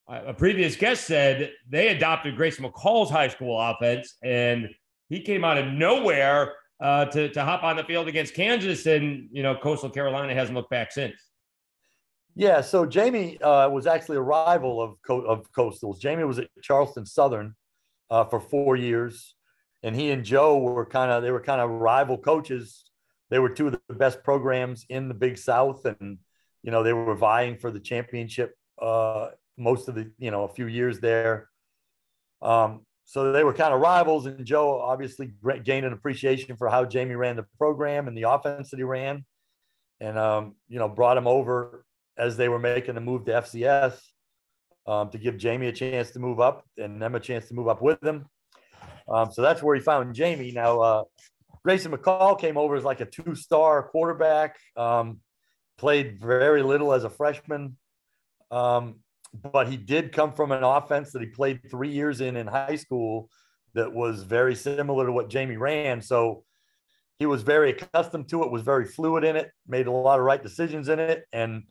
a 0.07 0.33
previous 0.33 0.75
guest 0.75 1.05
said 1.05 1.51
they 1.69 1.89
adopted 1.89 2.35
Grayson 2.35 2.65
McCall's 2.65 3.09
high 3.09 3.27
school 3.27 3.59
offense 3.59 4.15
and 4.23 4.69
he 5.13 5.21
came 5.21 5.45
out 5.45 5.57
of 5.57 5.67
nowhere 5.67 6.53
uh, 6.81 7.05
to, 7.05 7.29
to 7.29 7.43
hop 7.43 7.63
on 7.63 7.75
the 7.75 7.83
field 7.83 8.07
against 8.07 8.33
Kansas. 8.33 8.85
And, 8.87 9.29
you 9.31 9.43
know, 9.43 9.55
Coastal 9.55 9.91
Carolina 9.91 10.33
hasn't 10.33 10.55
looked 10.55 10.71
back 10.71 10.91
since. 10.91 11.15
Yeah, 12.35 12.61
so 12.61 12.85
Jamey 12.85 13.39
uh, 13.41 13.69
was 13.69 13.85
actually 13.85 14.17
a 14.17 14.21
rival 14.21 14.81
of 14.81 14.95
of 15.07 15.51
Coastals. 15.51 16.01
Jamey 16.01 16.27
was 16.27 16.39
at 16.39 16.47
Charleston 16.63 17.05
Southern 17.05 17.53
uh, 18.09 18.23
for 18.23 18.39
four 18.39 18.75
years, 18.75 19.35
and 19.83 19.95
he 19.95 20.09
and 20.09 20.25
Joe 20.25 20.57
were 20.57 20.83
kind 20.83 21.11
of 21.11 21.21
they 21.21 21.29
were 21.29 21.41
kind 21.41 21.61
of 21.61 21.69
rival 21.69 22.17
coaches. 22.17 22.85
They 23.29 23.37
were 23.37 23.49
two 23.49 23.67
of 23.67 23.79
the 23.87 23.93
best 23.93 24.23
programs 24.23 24.83
in 24.89 25.09
the 25.09 25.13
Big 25.13 25.37
South, 25.37 25.85
and 25.85 26.17
you 26.63 26.71
know 26.71 26.81
they 26.81 26.93
were 26.93 27.13
vying 27.13 27.59
for 27.59 27.69
the 27.69 27.79
championship 27.79 28.55
uh, 28.81 29.27
most 29.55 29.87
of 29.87 29.93
the 29.93 30.11
you 30.17 30.31
know 30.31 30.45
a 30.45 30.49
few 30.49 30.65
years 30.65 30.99
there. 30.99 31.49
Um, 32.41 32.81
so 33.05 33.31
they 33.31 33.43
were 33.43 33.53
kind 33.53 33.73
of 33.73 33.81
rivals, 33.81 34.25
and 34.25 34.45
Joe 34.45 34.79
obviously 34.81 35.33
gained 35.63 35.85
an 35.85 35.93
appreciation 35.93 36.55
for 36.55 36.69
how 36.69 36.85
Jamey 36.85 37.17
ran 37.17 37.35
the 37.35 37.45
program 37.57 38.07
and 38.07 38.17
the 38.17 38.23
offense 38.23 38.69
that 38.71 38.77
he 38.77 38.83
ran, 38.83 39.25
and 39.99 40.17
um, 40.17 40.55
you 40.69 40.79
know 40.79 40.87
brought 40.87 41.17
him 41.17 41.27
over 41.27 41.85
as 42.17 42.37
they 42.37 42.49
were 42.49 42.59
making 42.59 42.95
the 42.95 43.01
move 43.01 43.25
to 43.25 43.31
FCS 43.31 43.99
um, 44.87 45.09
to 45.09 45.17
give 45.17 45.35
Jamey 45.35 45.67
a 45.67 45.71
chance 45.71 46.11
to 46.11 46.19
move 46.19 46.39
up 46.39 46.65
and 46.77 47.01
them 47.01 47.15
a 47.15 47.19
chance 47.19 47.47
to 47.47 47.53
move 47.53 47.67
up 47.67 47.81
with 47.81 47.99
them. 48.01 48.25
Um, 49.07 49.31
so 49.31 49.41
that's 49.41 49.61
where 49.61 49.75
he 49.75 49.81
found 49.81 50.15
Jamey. 50.15 50.53
Now, 50.53 50.79
uh, 50.81 51.03
Grayson 51.63 51.91
McCall 51.91 52.39
came 52.39 52.57
over 52.57 52.75
as 52.75 52.83
like 52.83 53.01
a 53.01 53.05
two 53.05 53.35
star 53.35 53.83
quarterback, 53.83 54.57
um, 54.75 55.19
played 55.77 56.19
very 56.19 56.61
little 56.61 56.93
as 56.93 57.03
a 57.03 57.09
freshman. 57.09 57.77
Um, 58.51 58.99
but 59.51 59.67
he 59.67 59.77
did 59.77 60.11
come 60.11 60.31
from 60.31 60.51
an 60.51 60.63
offense 60.63 61.11
that 61.11 61.21
he 61.21 61.27
played 61.27 61.59
three 61.69 61.89
years 61.89 62.21
in 62.21 62.35
in 62.35 62.47
high 62.47 62.75
school 62.75 63.29
that 63.73 63.91
was 63.91 64.23
very 64.23 64.55
similar 64.55 65.05
to 65.05 65.11
what 65.11 65.29
Jamey 65.29 65.59
ran. 65.59 66.01
So 66.01 66.43
he 67.19 67.25
was 67.25 67.41
very 67.41 67.71
accustomed 67.71 68.29
to 68.29 68.43
it, 68.43 68.51
was 68.51 68.61
very 68.61 68.85
fluid 68.85 69.23
in 69.23 69.35
it, 69.35 69.51
made 69.67 69.87
a 69.87 69.91
lot 69.91 70.19
of 70.19 70.25
right 70.25 70.41
decisions 70.41 70.89
in 70.89 70.99
it, 70.99 71.25
and 71.31 71.63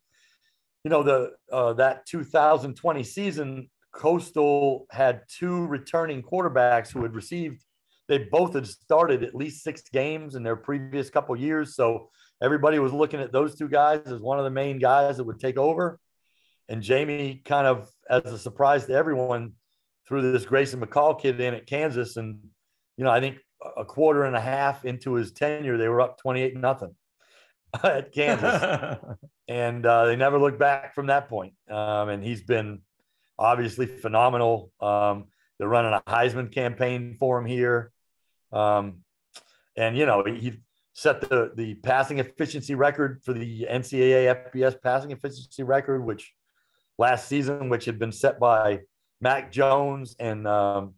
you 0.84 0.90
know, 0.90 1.02
the 1.02 1.32
uh, 1.52 1.72
that 1.74 2.06
2020 2.06 3.04
season, 3.04 3.70
Coastal 3.92 4.86
had 4.90 5.22
two 5.28 5.66
returning 5.66 6.22
quarterbacks 6.22 6.90
who 6.90 7.02
had 7.02 7.14
received. 7.14 7.62
They 8.08 8.18
both 8.18 8.54
had 8.54 8.66
started 8.66 9.22
at 9.22 9.34
least 9.34 9.62
six 9.62 9.82
games 9.92 10.34
in 10.34 10.42
their 10.42 10.56
previous 10.56 11.08
couple 11.08 11.36
years, 11.36 11.76
so 11.76 12.10
everybody 12.42 12.78
was 12.78 12.92
looking 12.92 13.20
at 13.20 13.32
those 13.32 13.56
two 13.56 13.68
guys 13.68 14.00
as 14.06 14.20
one 14.20 14.38
of 14.38 14.44
the 14.44 14.50
main 14.50 14.78
guys 14.78 15.18
that 15.18 15.24
would 15.24 15.38
take 15.38 15.56
over. 15.56 16.00
And 16.72 16.82
Jamey 16.82 17.44
kind 17.44 17.66
of, 17.66 17.90
as 18.08 18.24
a 18.24 18.38
surprise 18.38 18.86
to 18.86 18.94
everyone, 18.94 19.52
threw 20.08 20.32
this 20.32 20.46
Grayson 20.46 20.80
McCall 20.80 21.20
kid 21.20 21.38
in 21.38 21.52
at 21.52 21.66
Kansas, 21.66 22.16
and 22.16 22.38
you 22.96 23.04
know, 23.04 23.10
I 23.10 23.20
think 23.20 23.36
a 23.76 23.84
quarter 23.84 24.24
and 24.24 24.34
a 24.34 24.40
half 24.40 24.86
into 24.86 25.12
his 25.12 25.32
tenure, 25.32 25.76
they 25.76 25.88
were 25.88 26.00
up 26.00 26.18
28 26.22 26.56
nothing 26.56 26.94
at 27.84 28.10
Kansas. 28.12 28.96
and 29.48 29.84
uh, 29.84 30.06
they 30.06 30.16
never 30.16 30.38
looked 30.38 30.58
back 30.58 30.94
from 30.94 31.08
that 31.08 31.28
point. 31.28 31.52
Um, 31.70 32.08
and 32.08 32.24
he's 32.24 32.42
been 32.42 32.80
obviously 33.38 33.84
phenomenal. 33.84 34.72
Um, 34.80 35.26
they're 35.58 35.68
running 35.68 35.92
a 35.92 36.02
Heisman 36.10 36.50
campaign 36.50 37.16
for 37.20 37.38
him 37.38 37.44
here. 37.44 37.92
Um, 38.50 39.00
and, 39.76 39.94
you 39.94 40.06
know, 40.06 40.24
he 40.24 40.54
set 40.94 41.20
the, 41.20 41.52
the 41.54 41.74
passing 41.74 42.18
efficiency 42.18 42.74
record 42.74 43.20
for 43.22 43.34
the 43.34 43.66
NCAA 43.70 44.52
FBS 44.54 44.80
passing 44.82 45.10
efficiency 45.10 45.64
record, 45.64 46.02
which 46.02 46.32
last 46.98 47.28
season, 47.28 47.68
which 47.68 47.84
had 47.84 47.98
been 47.98 48.12
set 48.12 48.38
by 48.38 48.80
Mac 49.20 49.52
Jones 49.52 50.16
and 50.18 50.46
um, 50.46 50.94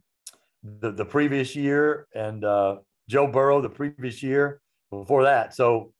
the, 0.63 0.91
the 0.91 1.05
previous 1.05 1.55
year 1.55 2.07
and 2.13 2.43
uh, 2.43 2.77
Joe 3.09 3.27
Burrow 3.27 3.61
the 3.61 3.69
previous 3.69 4.23
year 4.23 4.61
before 4.89 5.23
that. 5.23 5.55
So, 5.55 5.93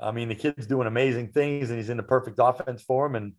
I 0.00 0.10
mean, 0.10 0.28
the 0.28 0.34
kid's 0.34 0.66
doing 0.66 0.86
amazing 0.86 1.28
things 1.28 1.70
and 1.70 1.78
he's 1.78 1.90
in 1.90 1.96
the 1.96 2.02
perfect 2.02 2.38
offense 2.42 2.82
for 2.82 3.06
him. 3.06 3.14
And 3.14 3.32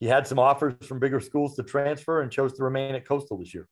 he 0.00 0.06
had 0.06 0.26
some 0.26 0.38
offers 0.38 0.74
from 0.86 0.98
bigger 0.98 1.20
schools 1.20 1.56
to 1.56 1.62
transfer 1.62 2.22
and 2.22 2.30
chose 2.30 2.54
to 2.54 2.64
remain 2.64 2.94
at 2.94 3.06
Coastal 3.06 3.38
this 3.38 3.54
year. 3.54 3.68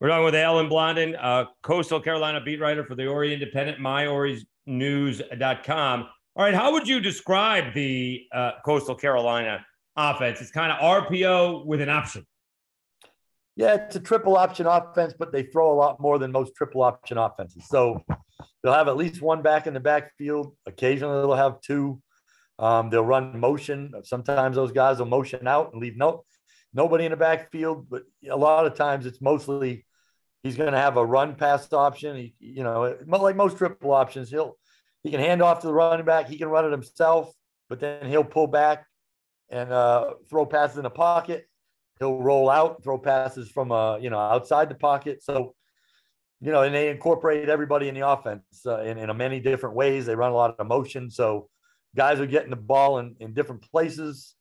We're 0.00 0.08
talking 0.08 0.24
with 0.24 0.34
Alan 0.34 0.68
Blondin, 0.68 1.14
uh, 1.16 1.44
Coastal 1.62 2.00
Carolina 2.00 2.40
beat 2.40 2.60
writer 2.60 2.84
for 2.84 2.94
the 2.94 3.04
Horry 3.04 3.34
Independent, 3.34 3.78
myoriesnews.com. 3.78 6.08
All 6.36 6.44
right, 6.44 6.54
how 6.54 6.72
would 6.72 6.88
you 6.88 7.00
describe 7.00 7.74
the 7.74 8.22
uh, 8.32 8.52
Coastal 8.64 8.94
Carolina 8.94 9.62
offense? 10.00 10.40
It's 10.40 10.50
kind 10.50 10.72
of 10.72 10.78
RPO 10.78 11.66
with 11.66 11.80
an 11.80 11.88
option. 11.88 12.26
Yeah, 13.56 13.74
it's 13.74 13.96
a 13.96 14.00
triple 14.00 14.36
option 14.36 14.66
offense, 14.66 15.14
but 15.18 15.32
they 15.32 15.42
throw 15.42 15.72
a 15.72 15.74
lot 15.74 16.00
more 16.00 16.18
than 16.18 16.32
most 16.32 16.54
triple 16.54 16.82
option 16.82 17.18
offenses. 17.18 17.64
So 17.68 18.02
they'll 18.62 18.72
have 18.72 18.88
at 18.88 18.96
least 18.96 19.20
one 19.20 19.42
back 19.42 19.66
in 19.66 19.74
the 19.74 19.80
backfield. 19.80 20.56
Occasionally 20.66 21.20
they'll 21.20 21.34
have 21.34 21.60
two. 21.60 22.00
Um, 22.58 22.90
they'll 22.90 23.04
run 23.04 23.38
motion. 23.38 23.92
Sometimes 24.04 24.56
those 24.56 24.72
guys 24.72 24.98
will 24.98 25.06
motion 25.06 25.46
out 25.46 25.72
and 25.72 25.82
leave 25.82 25.96
no 25.96 26.24
nobody 26.72 27.04
in 27.04 27.10
the 27.10 27.16
backfield. 27.16 27.88
But 27.90 28.04
a 28.30 28.36
lot 28.36 28.66
of 28.66 28.74
times 28.74 29.06
it's 29.06 29.20
mostly 29.20 29.84
he's 30.42 30.56
going 30.56 30.72
to 30.72 30.78
have 30.78 30.96
a 30.96 31.04
run 31.04 31.34
pass 31.34 31.72
option. 31.72 32.16
He, 32.16 32.34
you 32.38 32.62
know, 32.62 32.96
like 33.06 33.36
most 33.36 33.58
triple 33.58 33.92
options, 33.92 34.30
he'll 34.30 34.56
he 35.02 35.10
can 35.10 35.20
hand 35.20 35.42
off 35.42 35.60
to 35.60 35.66
the 35.66 35.72
running 35.72 36.04
back. 36.04 36.28
He 36.28 36.38
can 36.38 36.48
run 36.48 36.64
it 36.64 36.70
himself, 36.70 37.32
but 37.68 37.80
then 37.80 38.06
he'll 38.06 38.24
pull 38.24 38.46
back 38.46 38.86
and 39.50 39.72
uh, 39.72 40.14
throw 40.28 40.46
passes 40.46 40.76
in 40.78 40.84
the 40.84 40.90
pocket 40.90 41.46
he'll 42.00 42.18
roll 42.18 42.50
out, 42.50 42.82
throw 42.82 42.98
passes 42.98 43.48
from 43.48 43.70
uh, 43.70 43.98
you 43.98 44.10
know 44.10 44.18
outside 44.18 44.68
the 44.68 44.74
pocket. 44.74 45.22
So, 45.22 45.54
you 46.40 46.50
know, 46.50 46.62
and 46.62 46.74
they 46.74 46.88
incorporate 46.88 47.48
everybody 47.48 47.88
in 47.88 47.94
the 47.94 48.08
offense 48.08 48.42
uh, 48.66 48.80
in, 48.80 48.98
in 48.98 49.16
many 49.16 49.38
different 49.38 49.76
ways. 49.76 50.06
They 50.06 50.16
run 50.16 50.32
a 50.32 50.34
lot 50.34 50.56
of 50.58 50.66
motion, 50.66 51.10
so 51.10 51.48
guys 51.94 52.18
are 52.18 52.26
getting 52.26 52.50
the 52.50 52.56
ball 52.56 52.98
in, 52.98 53.14
in 53.20 53.34
different 53.34 53.62
places. 53.70 54.34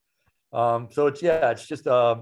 Um, 0.54 0.88
so 0.92 1.08
it's 1.08 1.22
yeah, 1.22 1.52
it's 1.52 1.68
just 1.68 1.86
uh, 1.86 2.16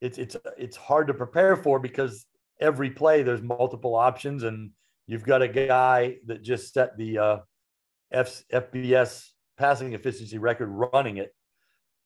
it's 0.00 0.18
it's 0.18 0.36
it's 0.56 0.76
hard 0.76 1.08
to 1.08 1.14
prepare 1.14 1.56
for 1.56 1.80
because 1.80 2.24
every 2.60 2.90
play 2.90 3.22
there's 3.22 3.42
multiple 3.42 3.96
options, 3.96 4.44
and 4.44 4.70
you've 5.06 5.24
got 5.24 5.42
a 5.42 5.48
guy 5.48 6.16
that 6.26 6.42
just 6.42 6.72
set 6.72 6.96
the 6.96 7.18
uh, 7.18 7.38
F, 8.12 8.44
FBS 8.52 9.30
passing 9.56 9.94
efficiency 9.94 10.38
record 10.38 10.68
running 10.68 11.16
it, 11.16 11.34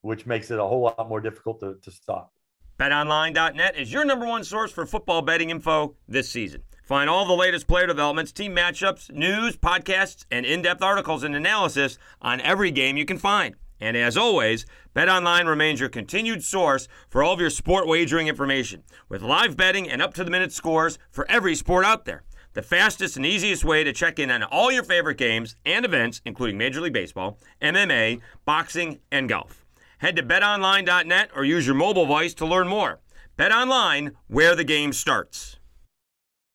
which 0.01 0.25
makes 0.25 0.51
it 0.51 0.59
a 0.59 0.63
whole 0.63 0.81
lot 0.81 1.09
more 1.09 1.21
difficult 1.21 1.59
to, 1.59 1.75
to 1.81 1.91
stop. 1.91 2.33
BetOnline.net 2.79 3.75
is 3.75 3.91
your 3.91 4.05
number 4.05 4.27
one 4.27 4.43
source 4.43 4.71
for 4.71 4.85
football 4.85 5.23
betting 5.23 5.49
info 5.49 5.95
this 6.07 6.29
season. 6.29 6.61
Find 6.83 7.09
all 7.09 7.25
the 7.25 7.33
latest 7.33 7.67
player 7.67 7.87
developments, 7.87 8.31
team 8.31 8.55
matchups, 8.55 9.11
news, 9.11 9.57
podcasts, 9.57 10.25
and 10.31 10.45
in 10.45 10.61
depth 10.61 10.81
articles 10.81 11.23
and 11.23 11.35
analysis 11.35 11.97
on 12.21 12.39
every 12.41 12.71
game 12.71 12.95
you 12.95 13.03
can 13.03 13.17
find. 13.17 13.55
And 13.79 13.97
as 13.97 14.15
always, 14.15 14.65
BetOnline 14.95 15.47
remains 15.47 15.79
your 15.79 15.89
continued 15.89 16.43
source 16.43 16.87
for 17.09 17.23
all 17.23 17.33
of 17.33 17.39
your 17.39 17.49
sport 17.49 17.87
wagering 17.87 18.27
information, 18.27 18.83
with 19.09 19.21
live 19.21 19.57
betting 19.57 19.89
and 19.89 20.01
up 20.01 20.13
to 20.13 20.23
the 20.23 20.31
minute 20.31 20.51
scores 20.51 20.97
for 21.11 21.29
every 21.29 21.55
sport 21.55 21.85
out 21.85 22.05
there. 22.05 22.23
The 22.53 22.61
fastest 22.63 23.17
and 23.17 23.25
easiest 23.25 23.65
way 23.65 23.83
to 23.83 23.93
check 23.93 24.17
in 24.17 24.31
on 24.31 24.43
all 24.43 24.71
your 24.71 24.83
favorite 24.83 25.17
games 25.17 25.55
and 25.65 25.83
events, 25.83 26.21
including 26.25 26.57
Major 26.57 26.81
League 26.81 26.93
Baseball, 26.93 27.37
MMA, 27.61 28.21
boxing, 28.45 28.99
and 29.11 29.29
golf. 29.29 29.66
Head 29.99 30.15
to 30.17 30.23
betonline.net 30.23 31.31
or 31.35 31.43
use 31.43 31.65
your 31.65 31.75
mobile 31.75 32.05
device 32.05 32.35
to 32.35 32.45
learn 32.45 32.67
more. 32.67 32.99
Bet 33.35 33.51
online, 33.51 34.11
where 34.27 34.55
the 34.55 34.63
game 34.63 34.93
starts. 34.93 35.57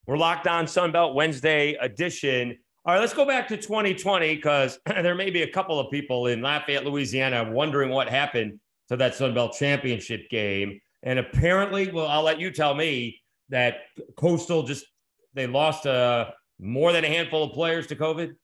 We're 0.06 0.16
locked 0.16 0.46
on 0.46 0.66
Sunbelt 0.66 1.14
Wednesday 1.14 1.74
edition. 1.80 2.56
All 2.84 2.94
right, 2.94 3.00
let's 3.00 3.14
go 3.14 3.26
back 3.26 3.48
to 3.48 3.56
2020 3.56 4.36
because 4.36 4.78
there 4.86 5.14
may 5.14 5.30
be 5.30 5.42
a 5.42 5.50
couple 5.50 5.80
of 5.80 5.90
people 5.90 6.28
in 6.28 6.40
Lafayette, 6.40 6.84
Louisiana 6.84 7.50
wondering 7.50 7.90
what 7.90 8.08
happened 8.08 8.60
to 8.88 8.96
that 8.96 9.14
Sunbelt 9.14 9.54
championship 9.54 10.28
game. 10.30 10.80
And 11.02 11.18
apparently, 11.18 11.90
well, 11.90 12.06
I'll 12.06 12.22
let 12.22 12.38
you 12.38 12.52
tell 12.52 12.74
me 12.74 13.20
that 13.48 13.78
Coastal 14.16 14.62
just 14.62 14.86
they 15.34 15.48
lost 15.48 15.86
uh, 15.86 16.30
more 16.60 16.92
than 16.92 17.04
a 17.04 17.08
handful 17.08 17.42
of 17.42 17.52
players 17.52 17.88
to 17.88 17.96
COVID. 17.96 18.34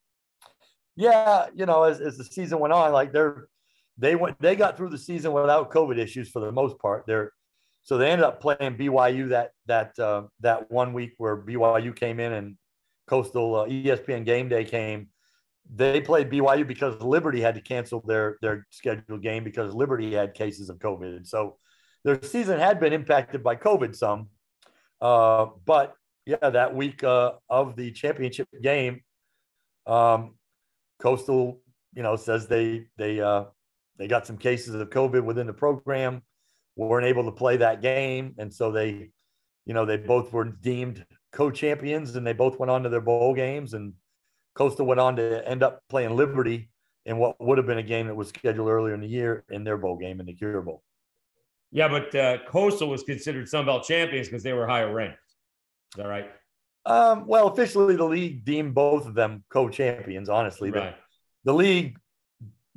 Yeah, 0.97 1.47
you 1.55 1.67
know, 1.67 1.85
as, 1.85 2.01
as 2.01 2.17
the 2.17 2.25
season 2.25 2.59
went 2.59 2.73
on, 2.73 2.93
like 2.93 3.13
they're 3.13 3.49
they 3.99 4.15
went 4.15 4.41
they 4.41 4.57
got 4.57 4.77
through 4.77 4.91
the 4.91 4.99
season 4.99 5.33
without 5.33 5.71
COVID 5.71 5.99
issues 5.99 6.31
for 6.31 6.41
the 6.41 6.53
most 6.53 6.79
part. 6.79 7.05
They're 7.07 7.33
so 7.83 7.99
they 7.99 8.11
ended 8.11 8.25
up 8.25 8.41
playing 8.41 8.77
BYU 8.77 9.31
that 9.31 9.53
that 9.67 9.99
uh, 9.99 10.25
that 10.41 10.71
one 10.71 10.93
week 10.93 11.15
where 11.19 11.37
BYU 11.37 11.95
came 11.95 12.21
in 12.21 12.33
and 12.33 12.57
Coastal 13.07 13.57
uh, 13.57 13.67
ESPN 13.67 14.25
Game 14.25 14.49
Day 14.49 14.65
came. 14.65 15.09
They 15.75 16.01
played 16.01 16.31
BYU 16.31 16.67
because 16.67 17.01
Liberty 17.03 17.41
had 17.41 17.55
to 17.57 17.61
cancel 17.61 18.01
their 18.07 18.39
their 18.41 18.67
scheduled 18.71 19.23
game 19.23 19.43
because 19.43 19.75
Liberty 19.75 20.15
had 20.15 20.35
cases 20.35 20.71
of 20.71 20.79
COVID. 20.79 21.27
So 21.27 21.57
their 22.05 22.23
season 22.23 22.59
had 22.59 22.79
been 22.81 22.93
impacted 22.93 23.43
by 23.43 23.57
COVID 23.57 23.97
some. 23.97 24.29
Uh, 25.01 25.47
but 25.65 25.95
yeah, 26.27 26.51
that 26.51 26.75
week 26.75 27.03
uh, 27.03 27.33
of 27.49 27.75
the 27.75 27.91
championship 27.93 28.49
game, 28.63 29.01
um, 29.87 30.35
Coastal, 30.99 31.61
you 31.95 32.03
know, 32.03 32.17
says 32.17 32.47
they 32.47 32.87
they 32.97 33.21
uh, 33.21 33.45
they 33.99 34.09
got 34.09 34.27
some 34.27 34.39
cases 34.39 34.75
of 34.75 34.91
COVID 34.91 35.25
within 35.25 35.47
the 35.47 35.53
program, 35.53 36.23
weren't 36.77 37.07
able 37.07 37.25
to 37.25 37.33
play 37.33 37.57
that 37.57 37.83
game. 37.83 38.35
And 38.39 38.53
so 38.53 38.71
they, 38.71 39.11
you 39.67 39.75
know, 39.75 39.85
they 39.85 39.97
both 39.97 40.33
were 40.33 40.45
deemed 40.45 41.05
co-champions 41.33 42.15
and 42.17 42.27
they 42.27 42.33
both 42.33 42.59
went 42.59 42.71
on 42.71 42.85
to 42.85 42.89
their 42.89 43.01
bowl 43.01 43.35
games 43.35 43.75
and 43.75 43.93
Coastal 44.55 44.87
went 44.87 45.01
on 45.01 45.17
to 45.17 45.47
end 45.47 45.63
up 45.63 45.83
playing 45.89 46.17
Liberty 46.17 46.69
in 47.07 47.17
what 47.17 47.37
would 47.41 47.59
have 47.59 47.67
been 47.67 47.79
a 47.79 47.83
game 47.83 48.07
that 48.07 48.15
was 48.15 48.29
scheduled 48.29 48.69
earlier 48.69 48.95
in 48.95 49.01
the 49.01 49.07
year 49.07 49.45
in 49.51 49.65
their 49.65 49.77
bowl 49.77 49.97
game 49.97 50.21
in 50.21 50.27
the 50.27 50.35
Cure 50.35 50.63
Bowl. 50.63 50.83
Yeah, 51.71 51.89
but 51.89 52.15
uh, 52.15 52.39
Coastal 52.47 52.89
was 52.89 53.03
considered 53.03 53.49
Sun 53.49 53.67
Belt 53.67 53.85
champions 53.85 54.27
because 54.29 54.43
they 54.43 54.53
were 54.53 54.67
higher 54.67 54.93
ranked. 54.93 55.19
Is 55.95 56.03
that 56.03 56.09
right? 56.09 56.31
Um, 56.87 57.27
well, 57.27 57.49
officially, 57.49 57.95
the 57.97 58.05
league 58.05 58.45
deemed 58.45 58.75
both 58.75 59.07
of 59.07 59.15
them 59.15 59.45
co-champions. 59.51 60.29
Honestly, 60.29 60.71
right. 60.71 60.97
the, 61.45 61.53
the 61.53 61.57
league 61.57 61.99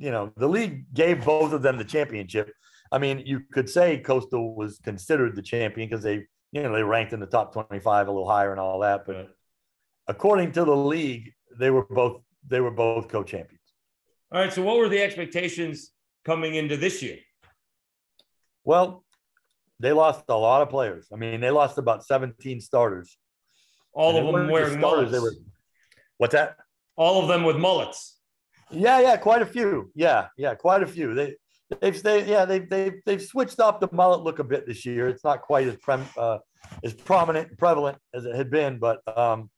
you 0.02 0.10
know, 0.10 0.32
the 0.36 0.48
league 0.48 0.92
gave 0.92 1.24
both 1.24 1.52
of 1.52 1.62
them 1.62 1.78
the 1.78 1.84
championship. 1.84 2.52
I 2.90 2.98
mean, 2.98 3.22
you 3.24 3.42
could 3.52 3.70
say 3.70 3.98
Coastal 3.98 4.56
was 4.56 4.80
considered 4.80 5.36
the 5.36 5.42
champion 5.42 5.88
because 5.88 6.02
they, 6.02 6.26
you 6.50 6.62
know, 6.62 6.72
they 6.72 6.82
ranked 6.82 7.12
in 7.12 7.20
the 7.20 7.26
top 7.26 7.52
25 7.52 8.08
a 8.08 8.10
little 8.10 8.28
higher 8.28 8.50
and 8.50 8.58
all 8.58 8.80
that. 8.80 9.06
But 9.06 9.30
according 10.08 10.52
to 10.52 10.64
the 10.64 10.74
league, 10.76 11.30
they 11.56 11.70
were 11.70 11.86
both 11.88 12.20
they 12.48 12.60
were 12.60 12.72
both 12.72 13.06
co-champions. 13.06 13.60
All 14.32 14.40
right. 14.40 14.52
So 14.52 14.62
what 14.62 14.78
were 14.78 14.88
the 14.88 15.00
expectations 15.00 15.92
coming 16.24 16.56
into 16.56 16.76
this 16.76 17.00
year? 17.00 17.18
Well, 18.64 19.04
they 19.78 19.92
lost 19.92 20.24
a 20.28 20.36
lot 20.36 20.62
of 20.62 20.68
players. 20.68 21.06
I 21.12 21.16
mean, 21.16 21.40
they 21.40 21.50
lost 21.50 21.78
about 21.78 22.04
17 22.04 22.60
starters. 22.60 23.16
All 23.92 24.16
of 24.16 24.24
them 24.26 24.50
wearing 24.50 24.78
starters, 24.78 24.80
mullets. 24.80 25.12
They 25.12 25.18
were, 25.20 25.34
what's 26.18 26.32
that? 26.32 26.56
All 26.96 27.22
of 27.22 27.28
them 27.28 27.44
with 27.44 27.56
mullets. 27.56 28.18
Yeah, 28.72 29.00
yeah, 29.00 29.16
quite 29.16 29.42
a 29.42 29.46
few. 29.46 29.90
Yeah, 29.94 30.28
yeah, 30.36 30.54
quite 30.54 30.82
a 30.82 30.86
few. 30.86 31.14
They 31.14 31.36
they've 31.80 32.02
they 32.02 32.28
yeah 32.28 32.44
they've 32.44 32.68
they've 32.68 33.00
they've 33.06 33.22
switched 33.22 33.60
up 33.60 33.80
the 33.80 33.88
mullet 33.92 34.22
look 34.22 34.38
a 34.38 34.44
bit 34.44 34.66
this 34.66 34.84
year. 34.84 35.08
It's 35.08 35.24
not 35.24 35.42
quite 35.42 35.66
as 35.68 35.76
prem, 35.76 36.04
uh, 36.16 36.38
as 36.82 36.94
prominent 36.94 37.50
and 37.50 37.58
prevalent 37.58 37.98
as 38.14 38.24
it 38.24 38.34
had 38.34 38.50
been, 38.50 38.78
but 38.78 39.00
um, 39.16 39.50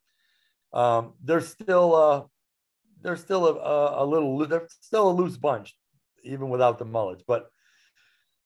um, 0.72 1.14
there's 1.22 1.48
still 1.48 1.94
uh, 1.94 2.22
there's 3.02 3.20
still 3.20 3.46
a, 3.46 3.54
a, 3.54 4.04
a 4.04 4.06
little 4.06 4.38
there's 4.46 4.76
still 4.80 5.08
a 5.10 5.14
loose 5.14 5.36
bunch 5.36 5.74
even 6.24 6.48
without 6.48 6.78
the 6.78 6.84
mullets. 6.84 7.22
But 7.26 7.46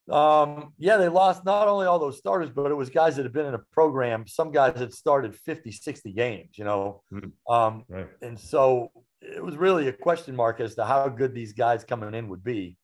Um, 0.09 0.73
yeah, 0.79 0.97
they 0.97 1.07
lost 1.07 1.45
not 1.45 1.67
only 1.67 1.85
all 1.85 1.99
those 1.99 2.17
starters, 2.17 2.49
but 2.49 2.71
it 2.71 2.75
was 2.75 2.89
guys 2.89 3.15
that 3.15 3.23
had 3.23 3.33
been 3.33 3.45
in 3.45 3.53
a 3.53 3.61
program. 3.71 4.25
Some 4.27 4.51
guys 4.51 4.75
had 4.77 4.91
started 4.91 5.35
50, 5.35 5.71
60 5.71 6.11
games, 6.13 6.57
you 6.57 6.63
know. 6.65 7.03
Mm-hmm. 7.13 7.53
Um, 7.53 7.83
right. 7.87 8.09
And 8.21 8.39
so 8.39 8.91
it 9.21 9.43
was 9.43 9.57
really 9.57 9.87
a 9.87 9.93
question 9.93 10.35
mark 10.35 10.59
as 10.59 10.75
to 10.75 10.85
how 10.85 11.07
good 11.09 11.33
these 11.33 11.53
guys 11.53 11.83
coming 11.83 12.13
in 12.13 12.29
would 12.29 12.43
be. 12.43 12.77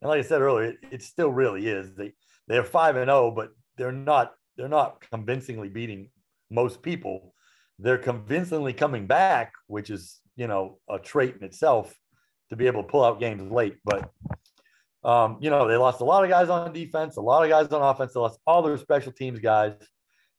And 0.00 0.08
like 0.08 0.18
I 0.18 0.22
said 0.22 0.40
earlier, 0.40 0.70
it, 0.70 0.76
it 0.90 1.02
still 1.02 1.30
really 1.30 1.68
is. 1.68 1.94
They 1.94 2.12
they're 2.48 2.64
five 2.64 2.96
and 2.96 3.06
zero, 3.06 3.26
oh, 3.26 3.30
but 3.30 3.50
they're 3.76 3.92
not 3.92 4.32
they're 4.56 4.68
not 4.68 5.00
convincingly 5.10 5.68
beating 5.68 6.08
most 6.50 6.82
people. 6.82 7.34
They're 7.78 7.98
convincingly 7.98 8.72
coming 8.72 9.06
back, 9.06 9.52
which 9.66 9.90
is 9.90 10.20
you 10.36 10.46
know 10.46 10.78
a 10.90 10.98
trait 10.98 11.36
in 11.36 11.44
itself 11.44 11.94
to 12.50 12.56
be 12.56 12.66
able 12.66 12.82
to 12.82 12.88
pull 12.88 13.04
out 13.04 13.20
games 13.20 13.50
late. 13.50 13.76
But 13.84 14.10
um, 15.04 15.38
you 15.40 15.50
know 15.50 15.68
they 15.68 15.76
lost 15.76 16.00
a 16.00 16.04
lot 16.04 16.24
of 16.24 16.30
guys 16.30 16.48
on 16.48 16.72
defense, 16.72 17.16
a 17.16 17.20
lot 17.20 17.44
of 17.44 17.50
guys 17.50 17.68
on 17.68 17.82
offense. 17.82 18.14
They 18.14 18.20
lost 18.20 18.40
all 18.46 18.62
their 18.62 18.78
special 18.78 19.12
teams 19.12 19.38
guys. 19.38 19.74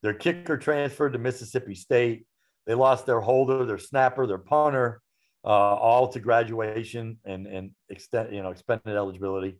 Their 0.01 0.13
kicker 0.13 0.57
transferred 0.57 1.13
to 1.13 1.19
Mississippi 1.19 1.75
State. 1.75 2.25
They 2.65 2.73
lost 2.73 3.05
their 3.05 3.21
holder, 3.21 3.65
their 3.65 3.77
snapper, 3.77 4.27
their 4.27 4.37
punter, 4.37 5.01
uh, 5.45 5.47
all 5.47 6.08
to 6.10 6.19
graduation 6.19 7.17
and 7.25 7.47
and 7.47 7.71
extend 7.89 8.34
you 8.34 8.41
know 8.41 8.51
expended 8.51 8.95
eligibility. 8.95 9.58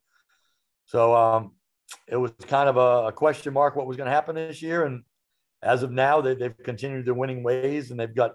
So 0.86 1.16
um, 1.16 1.52
it 2.08 2.18
was 2.18 2.32
kind 2.48 2.70
of 2.70 2.78
a, 2.78 3.08
a 3.08 3.12
question 3.12 3.54
mark 3.54 3.76
what 3.76 3.88
was 3.88 3.98
going 3.98 4.08
to 4.08 4.14
happen 4.14 4.36
this 4.36 4.62
year. 4.62 4.86
And 4.86 5.04
as 5.62 5.84
of 5.84 5.92
now, 5.92 6.22
they, 6.22 6.36
they've 6.36 6.58
continued 6.64 7.06
their 7.06 7.14
winning 7.14 7.44
ways 7.44 7.92
and 7.92 8.00
they've 8.00 8.14
got, 8.14 8.32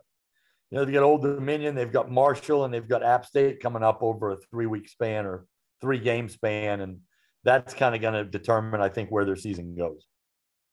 you 0.71 0.79
know, 0.79 0.85
they 0.85 0.93
got 0.93 1.03
Old 1.03 1.23
Dominion, 1.23 1.75
they've 1.75 1.93
got 1.93 2.11
Marshall, 2.11 2.65
and 2.65 2.73
they've 2.73 2.89
got 2.89 3.03
App 3.03 3.25
State 3.25 3.61
coming 3.61 3.83
up 3.83 4.03
over 4.03 4.33
a 4.33 4.37
three 4.51 4.67
week 4.67 4.89
span 4.89 5.27
or 5.27 5.47
three 5.81 5.99
game 5.99 6.29
span. 6.29 6.81
And 6.81 7.01
that's 7.45 7.75
kind 7.75 7.95
of 7.95 8.01
going 8.01 8.15
to 8.15 8.25
determine, 8.25 8.81
I 8.81 8.89
think, 8.89 9.11
where 9.11 9.25
their 9.25 9.37
season 9.37 9.75
goes. 9.75 10.07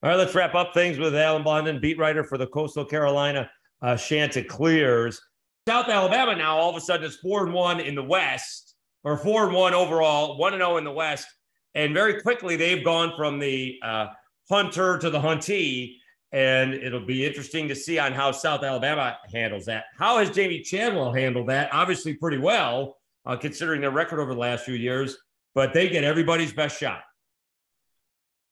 All 0.03 0.09
right, 0.09 0.17
let's 0.17 0.35
wrap 0.35 0.53
up 0.55 0.73
things 0.73 0.99
with 0.99 1.15
Alan 1.15 1.43
Blondin, 1.43 1.79
beat 1.79 1.97
writer 1.97 2.23
for 2.23 2.37
the 2.37 2.47
Coastal 2.47 2.85
Carolina 2.85 3.49
uh, 3.81 3.95
Chanticleers. 3.95 5.21
South 5.67 5.89
Alabama 5.89 6.35
now 6.35 6.57
all 6.57 6.69
of 6.69 6.75
a 6.75 6.81
sudden 6.81 7.07
is 7.07 7.15
four 7.15 7.43
and 7.43 7.51
one 7.51 7.79
in 7.79 7.95
the 7.95 8.03
West, 8.03 8.75
or 9.03 9.17
four 9.17 9.45
and 9.45 9.53
one 9.53 9.73
overall, 9.73 10.37
one 10.37 10.53
and 10.53 10.61
zero 10.61 10.73
oh 10.73 10.77
in 10.77 10.83
the 10.83 10.91
West. 10.91 11.27
And 11.73 11.91
very 11.91 12.21
quickly, 12.21 12.55
they've 12.55 12.85
gone 12.85 13.13
from 13.17 13.39
the 13.39 13.79
uh, 13.81 14.07
hunter 14.47 14.99
to 14.99 15.09
the 15.09 15.19
huntee. 15.19 15.95
And 16.31 16.73
it'll 16.75 17.05
be 17.05 17.25
interesting 17.25 17.67
to 17.69 17.75
see 17.75 17.97
on 17.97 18.13
how 18.13 18.31
South 18.31 18.63
Alabama 18.63 19.17
handles 19.33 19.65
that. 19.65 19.85
How 19.97 20.19
has 20.19 20.29
Jamey 20.29 20.63
Chadwell 20.63 21.13
handled 21.13 21.49
that? 21.49 21.73
Obviously, 21.73 22.13
pretty 22.13 22.37
well, 22.37 22.97
uh, 23.25 23.35
considering 23.35 23.81
their 23.81 23.91
record 23.91 24.19
over 24.19 24.33
the 24.33 24.39
last 24.39 24.65
few 24.65 24.75
years, 24.75 25.17
but 25.55 25.73
they 25.73 25.89
get 25.89 26.03
everybody's 26.03 26.53
best 26.53 26.79
shot. 26.79 27.01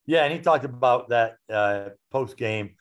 Yeah, 0.05 0.23
and 0.23 0.33
he 0.33 0.39
talked 0.39 0.65
about 0.65 1.09
that 1.09 1.35
uh, 1.51 1.89
post 2.09 2.37
game. 2.37 2.75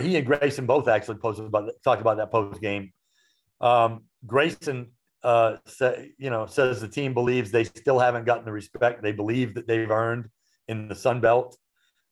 He 0.00 0.16
and 0.16 0.26
Grayson 0.26 0.66
both 0.66 0.86
actually 0.86 1.16
posted 1.16 1.46
about 1.46 1.70
talked 1.82 2.02
about 2.02 2.18
that 2.18 2.30
post 2.30 2.60
game. 2.60 2.92
Um, 3.60 4.04
Grayson 4.26 4.92
uh, 5.22 5.56
say, 5.66 6.12
you 6.18 6.30
know, 6.30 6.46
says 6.46 6.80
the 6.80 6.88
team 6.88 7.14
believes 7.14 7.50
they 7.50 7.64
still 7.64 7.98
haven't 7.98 8.24
gotten 8.24 8.44
the 8.44 8.52
respect 8.52 9.02
they 9.02 9.12
believe 9.12 9.54
that 9.54 9.66
they've 9.66 9.90
earned 9.90 10.28
in 10.68 10.88
the 10.88 10.94
Sun 10.94 11.20
Belt. 11.20 11.56